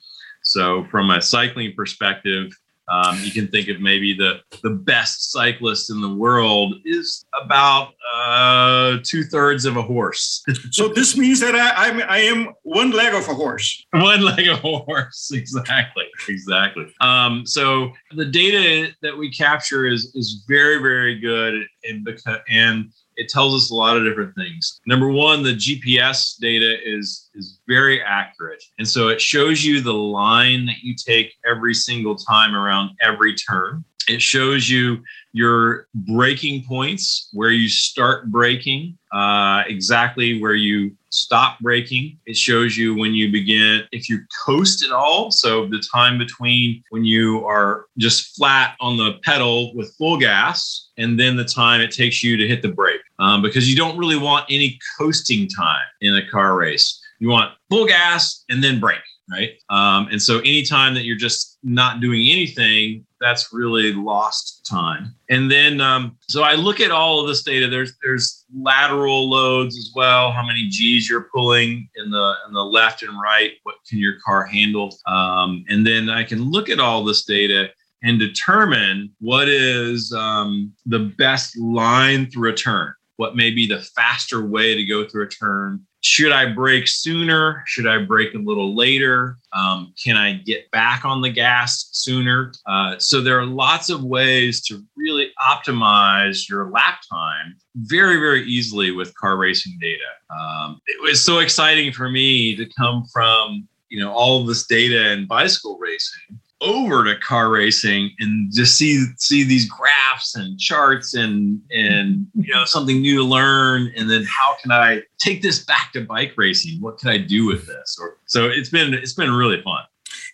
[0.43, 2.51] So from a cycling perspective,
[2.89, 7.93] um, you can think of maybe the the best cyclist in the world is about
[8.15, 10.43] uh, two thirds of a horse.
[10.71, 13.85] so this means that I, I'm I am one leg of a horse.
[13.91, 16.87] one leg of a horse, exactly, exactly.
[16.99, 22.91] Um, so the data that we capture is is very very good, and because and
[23.19, 24.79] it tells us a lot of different things.
[24.87, 29.93] Number one, the GPS data is is very accurate, and so it shows you the
[29.93, 33.83] line that you take every single time around every turn.
[34.07, 35.03] It shows you
[35.33, 42.17] your braking points, where you start braking, uh, exactly where you stop braking.
[42.25, 45.31] It shows you when you begin, if you coast at all.
[45.31, 50.89] So the time between when you are just flat on the pedal with full gas
[50.97, 53.97] and then the time it takes you to hit the brake, um, because you don't
[53.97, 57.01] really want any coasting time in a car race.
[57.19, 58.99] You want full gas and then brake
[59.31, 59.51] right?
[59.69, 65.13] Um, and so anytime that you're just not doing anything, that's really lost time.
[65.29, 67.67] And then, um, so I look at all of this data.
[67.67, 70.31] There's there's lateral loads as well.
[70.31, 73.51] How many G's you're pulling in the in the left and right?
[73.63, 74.97] What can your car handle?
[75.05, 77.69] Um, and then I can look at all this data
[78.03, 82.93] and determine what is um, the best line through a turn.
[83.17, 85.85] What may be the faster way to go through a turn?
[86.01, 87.63] Should I brake sooner?
[87.67, 89.37] Should I brake a little later?
[89.51, 92.53] Um, can I get back on the gas sooner?
[92.65, 98.43] Uh, so there are lots of ways to really optimize your lap time very, very
[98.45, 99.99] easily with car racing data.
[100.33, 105.11] Um, it was so exciting for me to come from you know all this data
[105.11, 111.13] in bicycle racing over to car racing and just see see these graphs and charts
[111.13, 115.63] and and you know something new to learn and then how can I take this
[115.65, 116.81] back to bike racing?
[116.81, 117.97] What can I do with this?
[117.99, 119.83] Or so it's been it's been really fun.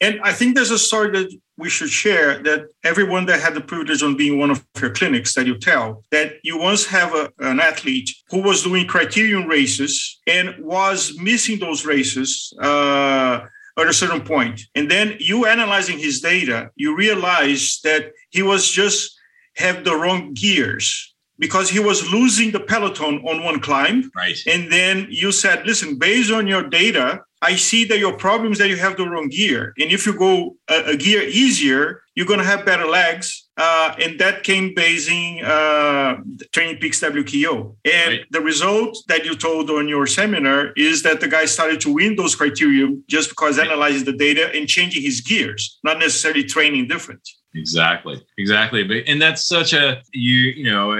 [0.01, 3.61] And I think there's a story that we should share that everyone that had the
[3.61, 7.31] privilege of being one of your clinics that you tell that you once have a,
[7.39, 13.41] an athlete who was doing criterium races and was missing those races uh,
[13.77, 14.61] at a certain point.
[14.75, 19.17] And then you analyzing his data, you realize that he was just
[19.55, 24.11] have the wrong gears because he was losing the peloton on one climb.
[24.15, 24.37] Right.
[24.47, 28.57] And then you said, listen, based on your data, I see that your problem is
[28.57, 29.73] that you have the wrong gear.
[29.77, 33.47] And if you go a, a gear easier, you're going to have better legs.
[33.55, 36.17] Uh, and that came basing uh,
[36.51, 37.75] Training Peaks WKO.
[37.85, 38.21] And right.
[38.31, 42.15] the result that you told on your seminar is that the guy started to win
[42.15, 43.67] those criteria just because right.
[43.67, 47.21] analyzing the data and changing his gears, not necessarily training different.
[47.53, 48.83] Exactly, exactly.
[48.83, 50.91] But and that's such a you you know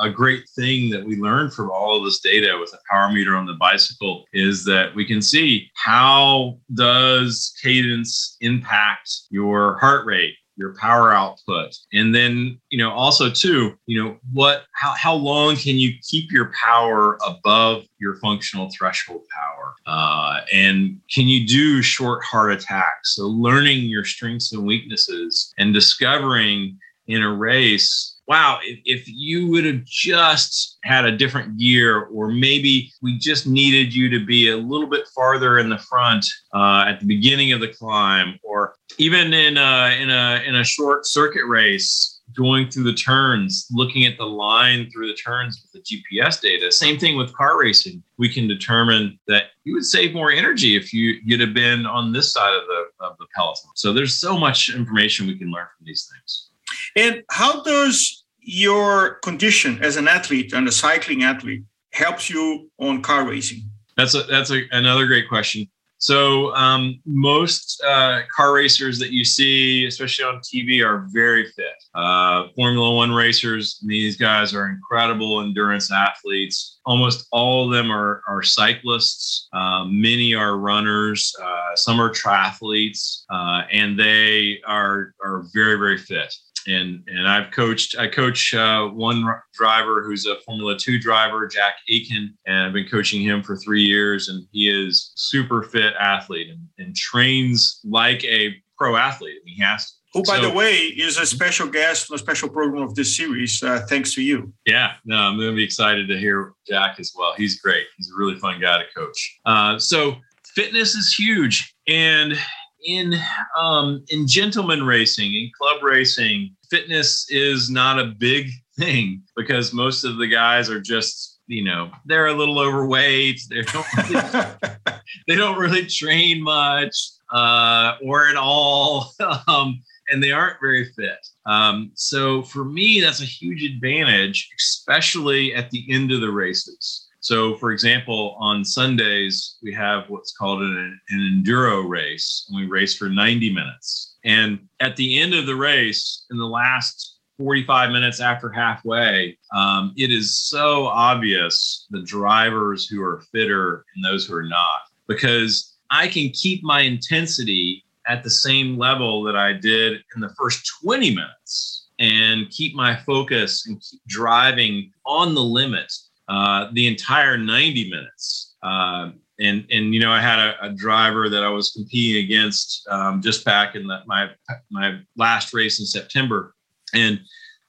[0.00, 3.36] a, great thing that we learned from all of this data with a power meter
[3.36, 10.34] on the bicycle is that we can see how does cadence impact your heart rate
[10.56, 11.74] your power output.
[11.92, 16.30] And then you know also too you know what how, how long can you keep
[16.30, 19.74] your power above your functional threshold power?
[19.86, 23.16] Uh, and can you do short heart attacks?
[23.16, 29.48] So learning your strengths and weaknesses and discovering in a race wow, if, if you
[29.50, 34.50] would have just had a different gear, or maybe we just needed you to be
[34.50, 36.24] a little bit farther in the front
[36.54, 40.64] uh, at the beginning of the climb, or even in a, in a in a
[40.64, 45.84] short circuit race, going through the turns, looking at the line through the turns with
[45.84, 46.72] the GPS data.
[46.72, 48.02] Same thing with car racing.
[48.16, 52.12] We can determine that you would save more energy if you you'd have been on
[52.12, 53.70] this side of the of the peloton.
[53.74, 56.50] So there's so much information we can learn from these things.
[56.96, 63.02] And how does your condition as an athlete and a cycling athlete helps you on
[63.02, 63.62] car racing?
[63.96, 65.68] That's a, that's a, another great question.
[65.98, 71.82] So um, most uh, car racers that you see, especially on TV, are very fit.
[71.94, 76.80] Uh, Formula One racers, these guys are incredible endurance athletes.
[76.84, 79.48] Almost all of them are, are cyclists.
[79.54, 81.34] Uh, many are runners.
[81.42, 86.34] Uh, some are triathletes, uh, and they are are very very fit
[86.66, 87.96] and and I've coached.
[87.98, 92.88] I coach uh, one driver who's a Formula Two driver, Jack Aiken, and I've been
[92.88, 94.28] coaching him for three years.
[94.28, 99.38] And he is super fit athlete and, and trains like a pro athlete.
[99.44, 99.92] He has to.
[100.14, 103.16] Who, by So- the way, is a special guest on a special program of this
[103.16, 104.52] series, uh, thanks to you.
[104.64, 107.34] Yeah, no, I'm going to be excited to hear Jack as well.
[107.36, 107.86] He's great.
[107.96, 109.40] He's a really fun guy to coach.
[109.44, 110.14] Uh, so
[110.54, 112.38] fitness is huge, and
[112.84, 113.14] in
[113.58, 120.04] um, in gentleman racing, in club racing, fitness is not a big thing because most
[120.04, 123.40] of the guys are just you know they're a little overweight.
[123.50, 124.44] They don't really,
[125.28, 126.96] they don't really train much
[127.32, 129.12] uh, or at all.
[129.48, 131.26] um, and they aren't very fit.
[131.46, 137.03] Um, so for me, that's a huge advantage, especially at the end of the races.
[137.24, 142.66] So, for example, on Sundays, we have what's called an, an enduro race, and we
[142.66, 144.16] race for 90 minutes.
[144.24, 149.94] And at the end of the race, in the last 45 minutes after halfway, um,
[149.96, 155.78] it is so obvious the drivers who are fitter and those who are not, because
[155.90, 160.70] I can keep my intensity at the same level that I did in the first
[160.82, 165.90] 20 minutes and keep my focus and keep driving on the limit
[166.28, 168.56] uh, the entire 90 minutes.
[168.62, 169.10] Uh,
[169.40, 173.20] and, and, you know, I had a, a driver that I was competing against um,
[173.20, 174.30] just back in the, my,
[174.70, 176.54] my last race in September.
[176.94, 177.20] And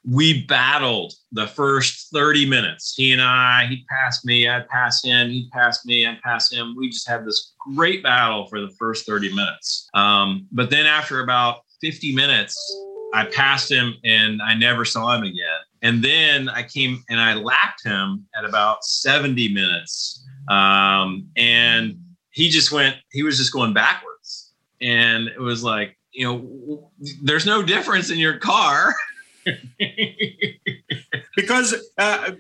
[0.08, 2.94] we battled the first 30 minutes.
[2.96, 6.76] He and I, he'd pass me, I'd pass him, he'd pass me, I'd pass him.
[6.78, 9.90] We just had this great battle for the first 30 minutes.
[9.96, 12.56] Um, but then after about 50 minutes,
[13.14, 15.62] I passed him and I never saw him again.
[15.86, 20.26] And then I came and I lapped him at about 70 minutes.
[20.50, 22.00] Um, and
[22.32, 24.54] he just went, he was just going backwards.
[24.82, 26.90] And it was like, you know,
[27.22, 28.96] there's no difference in your car.
[31.36, 32.32] because uh,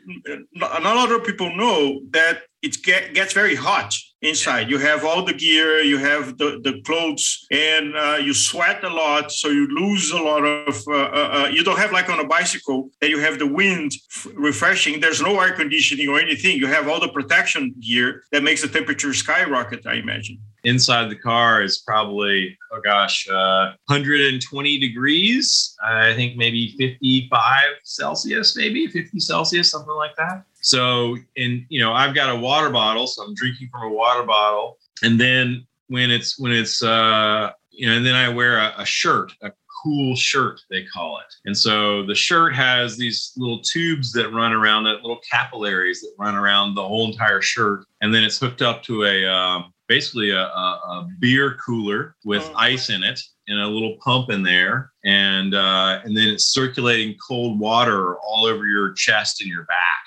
[0.55, 3.95] not a lot of people know that it get, gets very hot
[4.26, 4.69] inside.
[4.69, 8.89] You have all the gear, you have the, the clothes, and uh, you sweat a
[8.89, 9.32] lot.
[9.32, 12.89] So you lose a lot of, uh, uh, you don't have like on a bicycle
[13.01, 14.99] that you have the wind f- refreshing.
[14.99, 16.57] There's no air conditioning or anything.
[16.57, 20.39] You have all the protection gear that makes the temperature skyrocket, I imagine.
[20.66, 25.76] Inside the car is probably, oh gosh, uh, 120 degrees.
[25.84, 27.41] I think maybe 55
[27.84, 30.43] Celsius, maybe 50 Celsius, something like that.
[30.61, 34.24] So, and you know, I've got a water bottle, so I'm drinking from a water
[34.24, 34.80] bottle.
[35.03, 38.86] And then when it's when it's uh, you know, and then I wear a, a
[38.86, 39.51] shirt, a
[39.84, 41.34] cool shirt they call it.
[41.45, 46.13] And so the shirt has these little tubes that run around it, little capillaries that
[46.18, 50.31] run around the whole entire shirt, and then it's hooked up to a um, basically
[50.31, 52.53] a, a, a beer cooler with Oh.
[52.57, 54.91] ice in it and a little pump in there.
[55.03, 60.03] And uh, and then it's circulating cold water all over your chest and your back.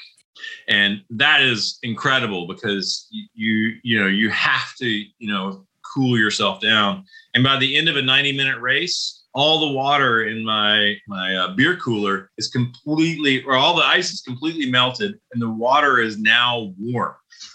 [0.69, 6.61] And that is incredible because you you, know you have to you know cool yourself
[6.61, 7.05] down.
[7.35, 11.37] And by the end of a 90 minute race all the water in my my
[11.37, 16.01] uh, beer cooler is completely or all the ice is completely melted and the water
[16.01, 17.15] is now warm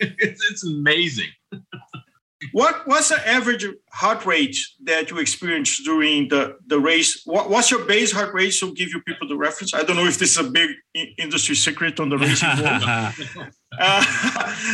[0.00, 1.28] it's, it's amazing
[2.52, 7.22] What what's the average heart rate that you experience during the, the race?
[7.26, 8.52] What, what's your base heart rate?
[8.52, 9.74] So give you people the reference.
[9.74, 10.70] I don't know if this is a big
[11.18, 12.82] industry secret on the racing world.
[12.84, 13.12] Uh,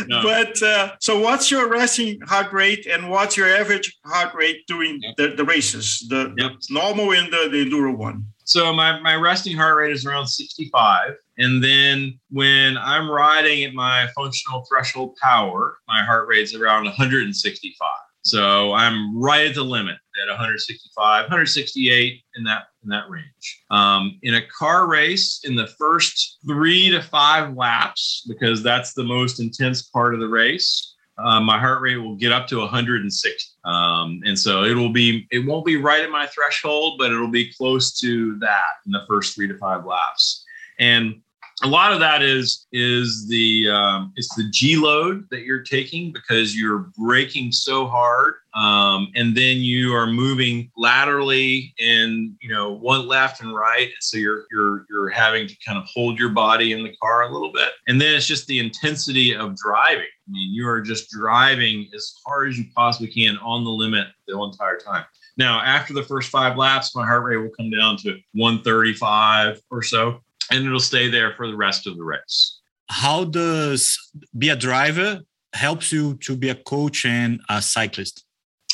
[0.07, 0.21] No.
[0.23, 4.99] But uh, so what's your resting heart rate and what's your average heart rate during
[5.01, 5.15] Yep.
[5.17, 6.51] the, the races, the, Yep.
[6.61, 8.25] the normal and the, the enduro one?
[8.43, 11.13] So my, my resting heart rate is around 65.
[11.37, 17.89] And then when I'm riding at my functional threshold power, my heart rate's around 165.
[18.21, 23.61] So I'm right at the limit at 165, 168 in that in that range.
[23.69, 29.03] Um, in a car race, in the first three to five laps, because that's the
[29.03, 33.51] most intense part of the race, uh, my heart rate will get up to 160.
[33.63, 37.29] Um, and so it will be, it won't be right at my threshold, but it'll
[37.29, 40.43] be close to that in the first three to five laps.
[40.77, 41.21] And
[41.63, 46.11] a lot of that is is the um, it's the G load that you're taking
[46.11, 52.73] because you're braking so hard, um, and then you are moving laterally and you know
[52.73, 56.73] one left and right, so you're you're you're having to kind of hold your body
[56.73, 60.07] in the car a little bit, and then it's just the intensity of driving.
[60.27, 64.07] I mean, you are just driving as hard as you possibly can on the limit
[64.27, 65.05] the entire time.
[65.37, 69.83] Now, after the first five laps, my heart rate will come down to 135 or
[69.83, 70.21] so,
[70.51, 72.59] and it'll stay there for the rest of the race.
[72.89, 73.97] How does
[74.37, 75.21] be a driver
[75.53, 78.25] helps you to be a coach and a cyclist?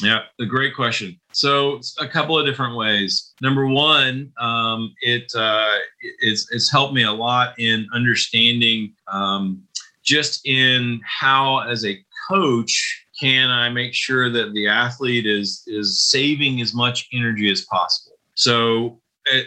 [0.02, 1.20] Yeah, a great question.
[1.32, 3.34] So, a couple of different ways.
[3.42, 5.76] Number one, um, it uh,
[6.22, 9.62] it's, it's helped me a lot in understanding um,
[10.04, 16.02] just in how, as a coach, can I make sure that the athlete is is
[16.02, 18.18] saving as much energy as possible?
[18.36, 19.01] So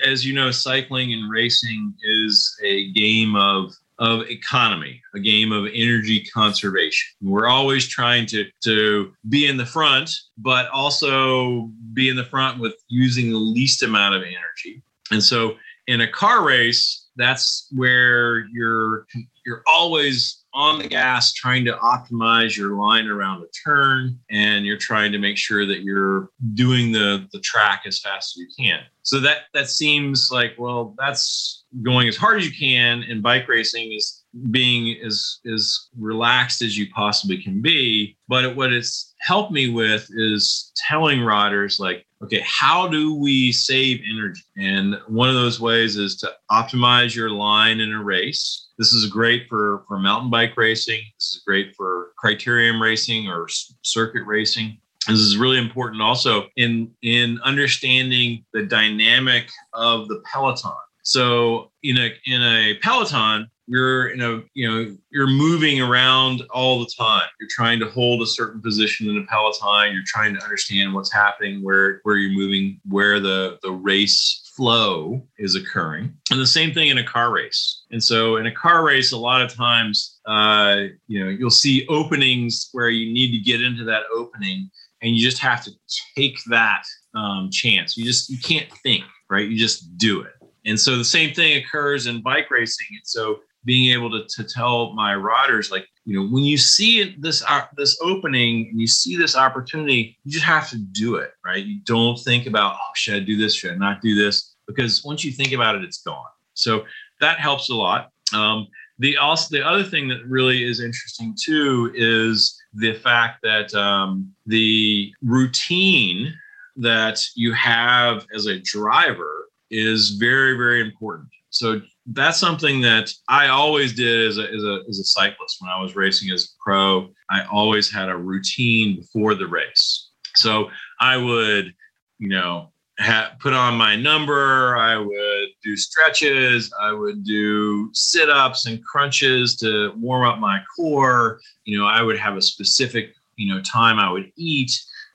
[0.05, 5.66] as you know, cycling and racing is a game of of economy, a game of
[5.72, 7.14] energy conservation.
[7.22, 12.59] We're always trying to to be in the front, but also be in the front
[12.59, 14.82] with using the least amount of energy.
[15.11, 15.57] And so
[15.87, 19.06] in a car race, that's where you're
[19.46, 24.78] you're always on the gas trying to optimize your line around a turn and you're
[24.78, 28.80] trying to make sure that you're doing the the track as fast as you can.
[29.02, 33.48] So that that seems like well that's going as hard as you can and bike
[33.48, 38.16] racing is being as as relaxed as you possibly can be.
[38.28, 44.01] But what it's helped me with is telling riders like okay how do we save
[44.11, 44.43] energy?
[44.57, 48.68] And one of those ways is to optimize your line in a race.
[48.79, 51.01] This is great for for mountain bike racing.
[51.18, 53.47] This is great for criterium racing or
[53.83, 54.79] circuit racing.
[55.07, 60.72] This is really important also in in understanding the dynamic of the peloton.
[61.03, 66.78] So in a in a peloton you're you know you know you're moving around all
[66.78, 70.42] the time you're trying to hold a certain position in a peloton you're trying to
[70.42, 76.40] understand what's happening where where you're moving where the the race flow is occurring and
[76.40, 79.40] the same thing in a car race and so in a car race a lot
[79.40, 84.02] of times uh, you know you'll see openings where you need to get into that
[84.14, 84.70] opening
[85.04, 85.70] and you just have to
[86.16, 86.82] take that
[87.14, 87.96] um, chance.
[87.96, 89.48] You just you can't think, right?
[89.48, 90.32] You just do it.
[90.64, 92.86] And so the same thing occurs in bike racing.
[92.90, 97.16] And so being able to, to tell my riders, like, you know, when you see
[97.18, 101.30] this uh, this opening and you see this opportunity, you just have to do it,
[101.44, 101.64] right?
[101.64, 103.54] You don't think about, oh, should I do this?
[103.54, 104.54] Should I not do this?
[104.66, 106.26] Because once you think about it, it's gone.
[106.54, 106.84] So
[107.20, 108.10] that helps a lot.
[108.32, 113.74] Um, the also the other thing that really is interesting too is the fact that
[113.74, 116.32] um, the routine
[116.76, 123.48] that you have as a driver is very very important so that's something that i
[123.48, 126.48] always did as a, as a, as a cyclist when i was racing as a
[126.62, 130.68] pro i always had a routine before the race so
[131.00, 131.72] i would
[132.18, 134.76] you know ha- put on my number.
[134.76, 136.72] I would do stretches.
[136.80, 141.40] I would do sit ups and crunches to warm up my core.
[141.64, 144.72] You know, I would have a specific, you know, time I would eat.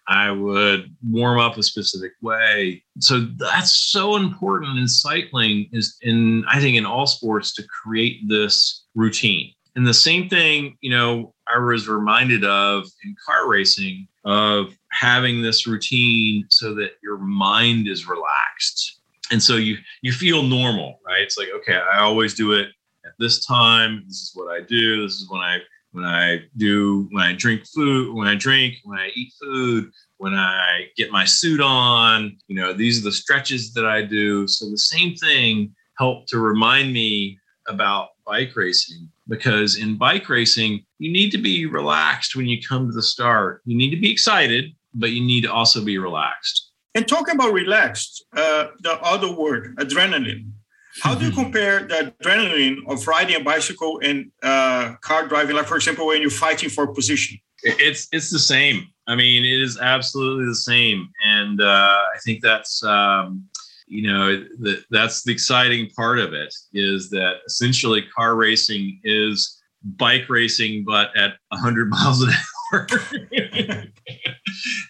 [0.09, 2.83] I would warm up a specific way.
[2.99, 8.27] So that's so important in cycling is in I think in all sports to create
[8.27, 9.53] this routine.
[9.75, 15.41] And the same thing, you know, I was reminded of in car racing of having
[15.41, 18.99] this routine so that your mind is relaxed
[19.31, 22.69] and so you you feel normal right it's like okay i always do it
[23.05, 25.59] at this time this is what i do this is when i
[25.91, 30.33] when i do when i drink food when i drink when i eat food when
[30.33, 34.69] i get my suit on you know these are the stretches that i do so
[34.69, 37.37] the same thing helped to remind me
[37.67, 42.87] about bike racing because in bike racing you need to be relaxed when you come
[42.87, 46.71] to the start you need to be excited but you need to also be relaxed.
[46.95, 50.51] And talking about relaxed, uh, the other word, adrenaline.
[51.01, 51.41] How do you mm-hmm.
[51.41, 55.55] compare the adrenaline of riding a bicycle and uh, car driving?
[55.55, 57.39] Like, for example, when you're fighting for position.
[57.63, 58.87] It's it's the same.
[59.07, 63.49] I mean, it is absolutely the same, and uh, I think that's um,
[63.87, 69.61] you know the, that's the exciting part of it is that essentially car racing is
[69.83, 72.29] bike racing, but at 100 miles an
[72.73, 72.87] hour.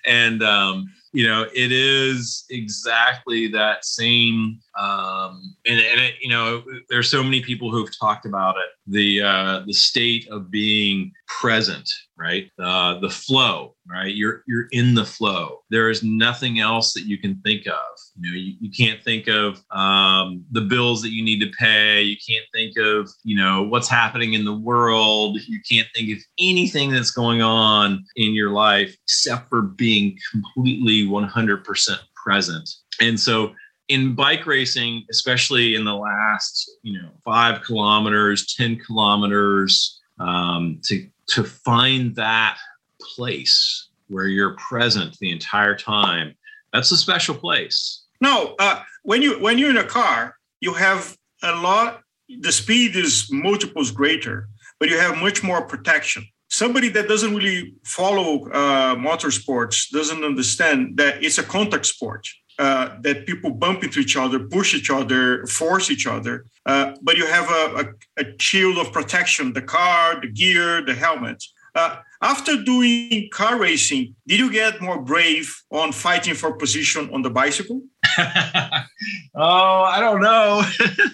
[0.06, 6.64] and um, you know it is exactly that same um, and, and it, you know
[6.90, 8.70] there's so many people who've talked about it.
[8.88, 12.52] The uh, the state of being present right?
[12.62, 14.14] Uh, the flow right?
[14.14, 15.60] You're you're in the flow.
[15.70, 17.74] There is nothing else that you can think of.
[18.20, 22.02] You know you, you can't think of um, the bills that you need to pay.
[22.02, 25.40] You can't think of you know what's happening in the world.
[25.48, 31.08] You can't think of anything that's going on in your life except for being completely
[31.08, 32.70] 100% present.
[33.02, 33.54] And so
[33.90, 41.08] in bike racing, especially in the last, you know, five kilometers, 10 kilometers, um, to,
[41.28, 42.58] to find that
[43.02, 46.36] place where you're present the entire time,
[46.72, 48.04] that's a special place.
[48.22, 52.02] No, uh, when you when you're in a car, you have a lot.
[52.42, 56.28] The speed is multiples greater, but you have much more protection.
[56.50, 62.28] Somebody that doesn't really follow uh, motorsports doesn't understand that it's a contact sport
[62.60, 66.46] uh, that people bump into each other, push each other, force each other.
[66.66, 70.94] Uh, but you have a, a, a, shield of protection the car, the gear, the
[70.94, 71.42] helmet.
[71.74, 77.22] Uh, after doing car racing, did you get more brave on fighting for position on
[77.22, 77.82] the bicycle?
[78.18, 80.62] oh, I don't know.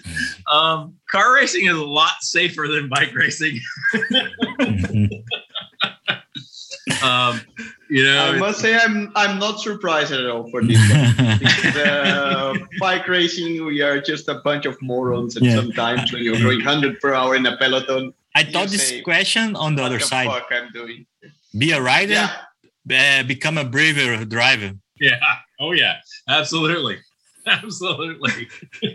[0.50, 3.60] um, car racing is a lot safer than bike racing.
[7.04, 7.40] um,
[7.88, 10.78] you know, I must say I'm I'm not surprised at all for this.
[11.38, 15.56] Because, uh, bike racing, we are just a bunch of morons, and Yeah.
[15.56, 19.54] sometimes when you're going 100 per hour in a peloton, I thought this say, question
[19.56, 20.28] on the what other the side.
[20.28, 21.06] fuck I'm doing?
[21.56, 22.12] Be a rider,
[22.88, 24.72] Yeah, uh, become a braver driver.
[25.00, 25.18] yeah.
[25.58, 25.96] Oh, yeah.
[26.28, 26.98] Absolutely.
[27.46, 28.48] Absolutely.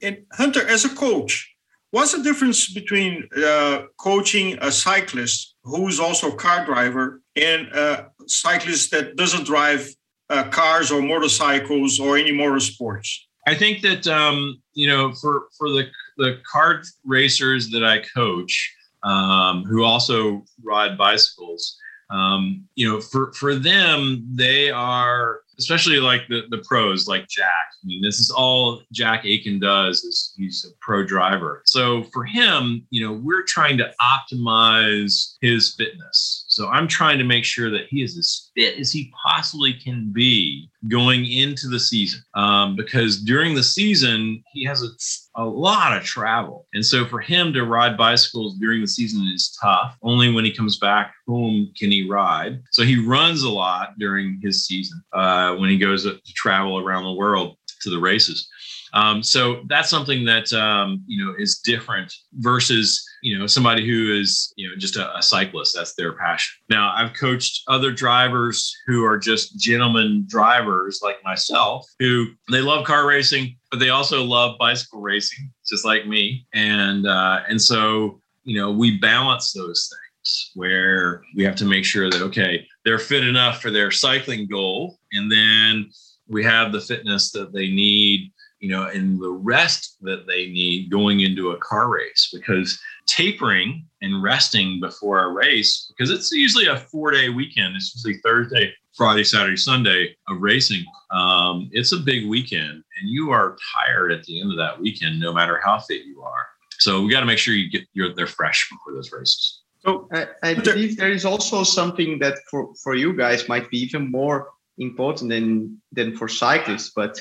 [0.00, 1.52] And Hunter, as a coach,
[1.90, 8.10] what's the difference between uh, coaching a cyclist who's also a car driver and a
[8.26, 9.88] cyclist that doesn't drive
[10.30, 13.08] uh, cars or motorcycles or any motorsports?
[13.46, 18.74] I think that um, you know, for for the the kart racers that I coach,
[19.02, 21.76] um, who also ride bicycles,
[22.10, 27.46] um, you know, for for them, they are especially like the the pros, like Jack.
[27.82, 30.04] I mean, this is all Jack Aiken does.
[30.04, 31.62] Is he's a pro driver.
[31.66, 36.44] So for him, you know, we're trying to optimize his fitness.
[36.48, 40.10] So I'm trying to make sure that he is as fit as he possibly can
[40.12, 42.22] be going into the season.
[42.34, 46.66] Um, because during the season, he has a, a lot of travel.
[46.72, 49.96] And so for him to ride bicycles during the season is tough.
[50.02, 52.62] Only when he comes back home can he ride.
[52.72, 57.04] So he runs a lot during his season uh, when he goes to travel around
[57.04, 58.48] the world to the races.
[58.92, 64.18] Um, so that's something that um, you know is different versus you know somebody who
[64.18, 65.74] is you know just a, a cyclist.
[65.74, 66.54] That's their passion.
[66.68, 72.86] Now I've coached other drivers who are just gentlemen drivers like myself, who they love
[72.86, 76.46] car racing, but they also love bicycle racing, just like me.
[76.54, 81.84] And uh, and so you know we balance those things where we have to make
[81.84, 85.90] sure that okay they're fit enough for their cycling goal, and then
[86.28, 90.90] we have the fitness that they need you know, and the rest that they need
[90.90, 96.66] going into a car race because tapering and resting before a race, because it's usually
[96.66, 100.84] a four day weekend, it's usually Thursday, Friday, Saturday, Sunday of racing.
[101.10, 105.20] Um, it's a big weekend and you are tired at the end of that weekend,
[105.20, 106.46] no matter how fit you are.
[106.80, 109.62] So we got to make sure you get you're they're fresh before those races.
[109.84, 113.78] So, I, I believe there is also something that for, for you guys might be
[113.78, 117.20] even more important than than for cyclists, but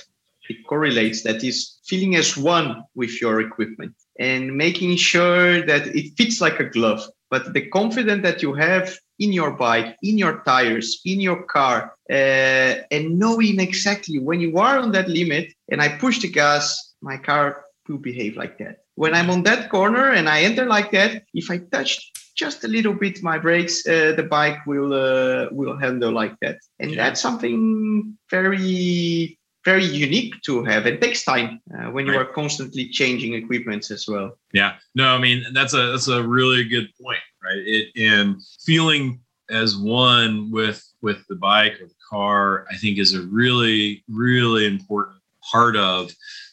[0.49, 6.13] it correlates that is feeling as one with your equipment and making sure that it
[6.17, 7.01] fits like a glove.
[7.29, 11.93] But the confidence that you have in your bike, in your tires, in your car,
[12.09, 12.13] uh,
[12.91, 17.17] and knowing exactly when you are on that limit and I push the gas, my
[17.17, 18.77] car will behave like that.
[18.95, 22.67] When I'm on that corner and I enter like that, if I touch just a
[22.67, 26.97] little bit my brakes, uh, the bike will uh, will handle like that, and Yeah.
[27.03, 29.36] that's something very
[29.67, 30.87] very unique to have.
[30.87, 32.21] It takes time uh, when you Right.
[32.21, 34.29] are constantly changing equipments as well.
[34.53, 37.61] Yeah, no, I mean that's a that's a really good point, right?
[37.75, 43.13] It and feeling as one with with the bike or the car, I think is
[43.13, 45.17] a really really important
[45.51, 46.11] part of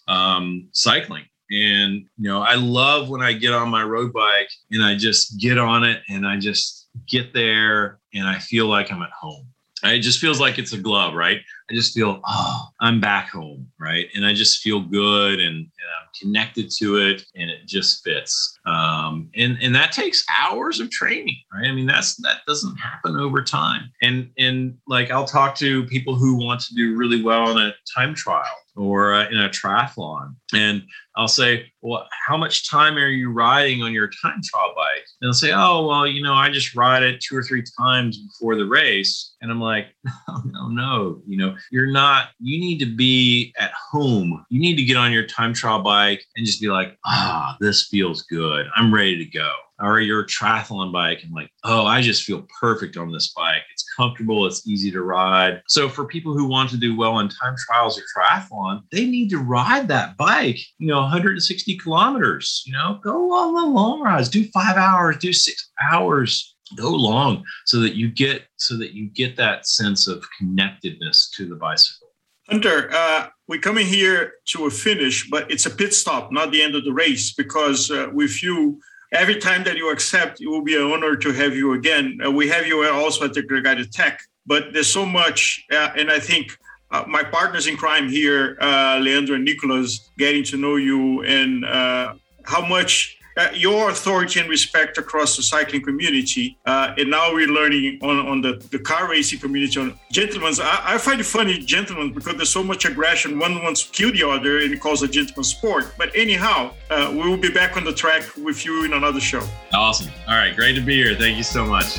[0.09, 1.27] um, cycling.
[1.51, 5.39] And you know, I love when I get on my road bike and I just
[5.39, 9.47] get on it and I just get there and I feel like I'm at home.
[9.85, 11.41] It just feels like it's a glove, right?
[11.71, 14.07] I just feel, oh, I'm back home, right?
[14.15, 18.59] And I just feel good and, and I'm connected to it and it just fits.
[18.67, 21.67] Um, and and that takes hours of training, right?
[21.67, 23.91] I mean, that's that doesn't happen over time.
[24.03, 27.75] And and like I'll talk to people who want to do really well in a
[27.95, 30.83] time trial or uh, in a triathlon, and
[31.17, 35.05] I'll say, well, how much time are you riding on your time trial bike?
[35.21, 38.19] And they'll say, oh, well, you know, I just ride it two or three times
[38.19, 39.35] before the race.
[39.41, 41.23] And I'm like, no, no, no.
[41.27, 44.45] You know, you're not, you need to be at home.
[44.49, 47.87] You need to get on your time trial bike and just be like, ah, this
[47.87, 48.67] feels good.
[48.75, 49.53] I'm ready to go.
[49.81, 53.63] Or your triathlon bike and like, oh, I just feel perfect on this bike.
[53.73, 55.63] It's comfortable, it's easy to ride.
[55.69, 59.31] So for people who want to do well in time trials or triathlon, they need
[59.31, 64.29] to ride that bike, you know, 160 kilometers, you know, go on the long rides,
[64.29, 69.07] do five hours, do six hours, go long so that you get so that you
[69.11, 72.09] get that sense of connectedness to the bicycle.
[72.51, 76.61] Hunter, uh, we're coming here to a finish, but it's a pit stop, not the
[76.61, 78.79] end of the race, because uh, with you,
[79.13, 82.19] every time that you accept, it will be an honor to have you again.
[82.25, 86.11] Uh, we have you also at the Gregario Tech, but there's so much, uh, and
[86.11, 86.59] I think
[86.95, 91.65] uh, my partners in crime here, uh, Leandro and Nicholas, getting to know you and
[91.65, 92.15] uh,
[92.45, 96.57] how much uh, your authority and respect across the cycling community.
[96.67, 100.61] Uh, and now we're learning on, on the, the car racing community on gentlemen's.
[100.61, 103.41] I, I, find it funny, gentlemen, because there's so much aggression.
[103.41, 105.93] One wants to kill the other and it calls a gentleman's sport.
[105.99, 109.43] But anyhow, uh, we will be back on the track with you in another show.
[109.73, 110.13] Awesome.
[110.29, 110.55] All right.
[110.55, 111.17] Great to be here.
[111.17, 111.99] Thank you so much.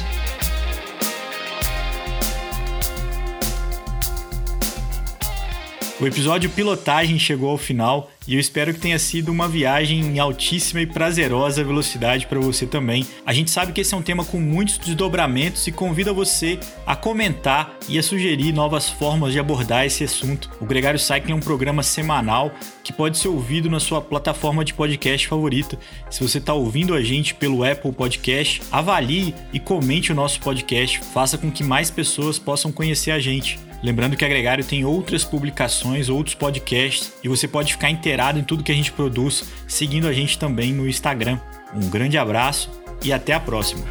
[5.98, 10.20] O episódio Pilotagem chegou ao final e eu espero que tenha sido uma viagem em
[10.20, 13.08] altíssima e prazerosa velocidade para você também.
[13.26, 16.98] A gente sabe que esse é um tema com muitos desdobramentos e convida você a
[16.98, 20.52] comentar e a sugerir novas formas de abordar esse assunto.
[20.60, 22.52] O Gregário Cycling é um programa semanal
[22.84, 25.80] que pode ser ouvido na sua plataforma de podcast favorita.
[26.10, 31.00] Se você está ouvindo a gente pelo Apple Podcast, avalie e comente o nosso podcast,
[31.14, 33.58] faça com que mais pessoas possam conhecer a gente.
[33.86, 38.44] Lembrando que a Gregário tem outras publicações, outros podcasts e você pode ficar inteirado em
[38.44, 41.40] tudo que a gente produz seguindo a gente também no Instagram.
[41.72, 42.68] Um grande abraço
[43.04, 43.86] e até a próxima!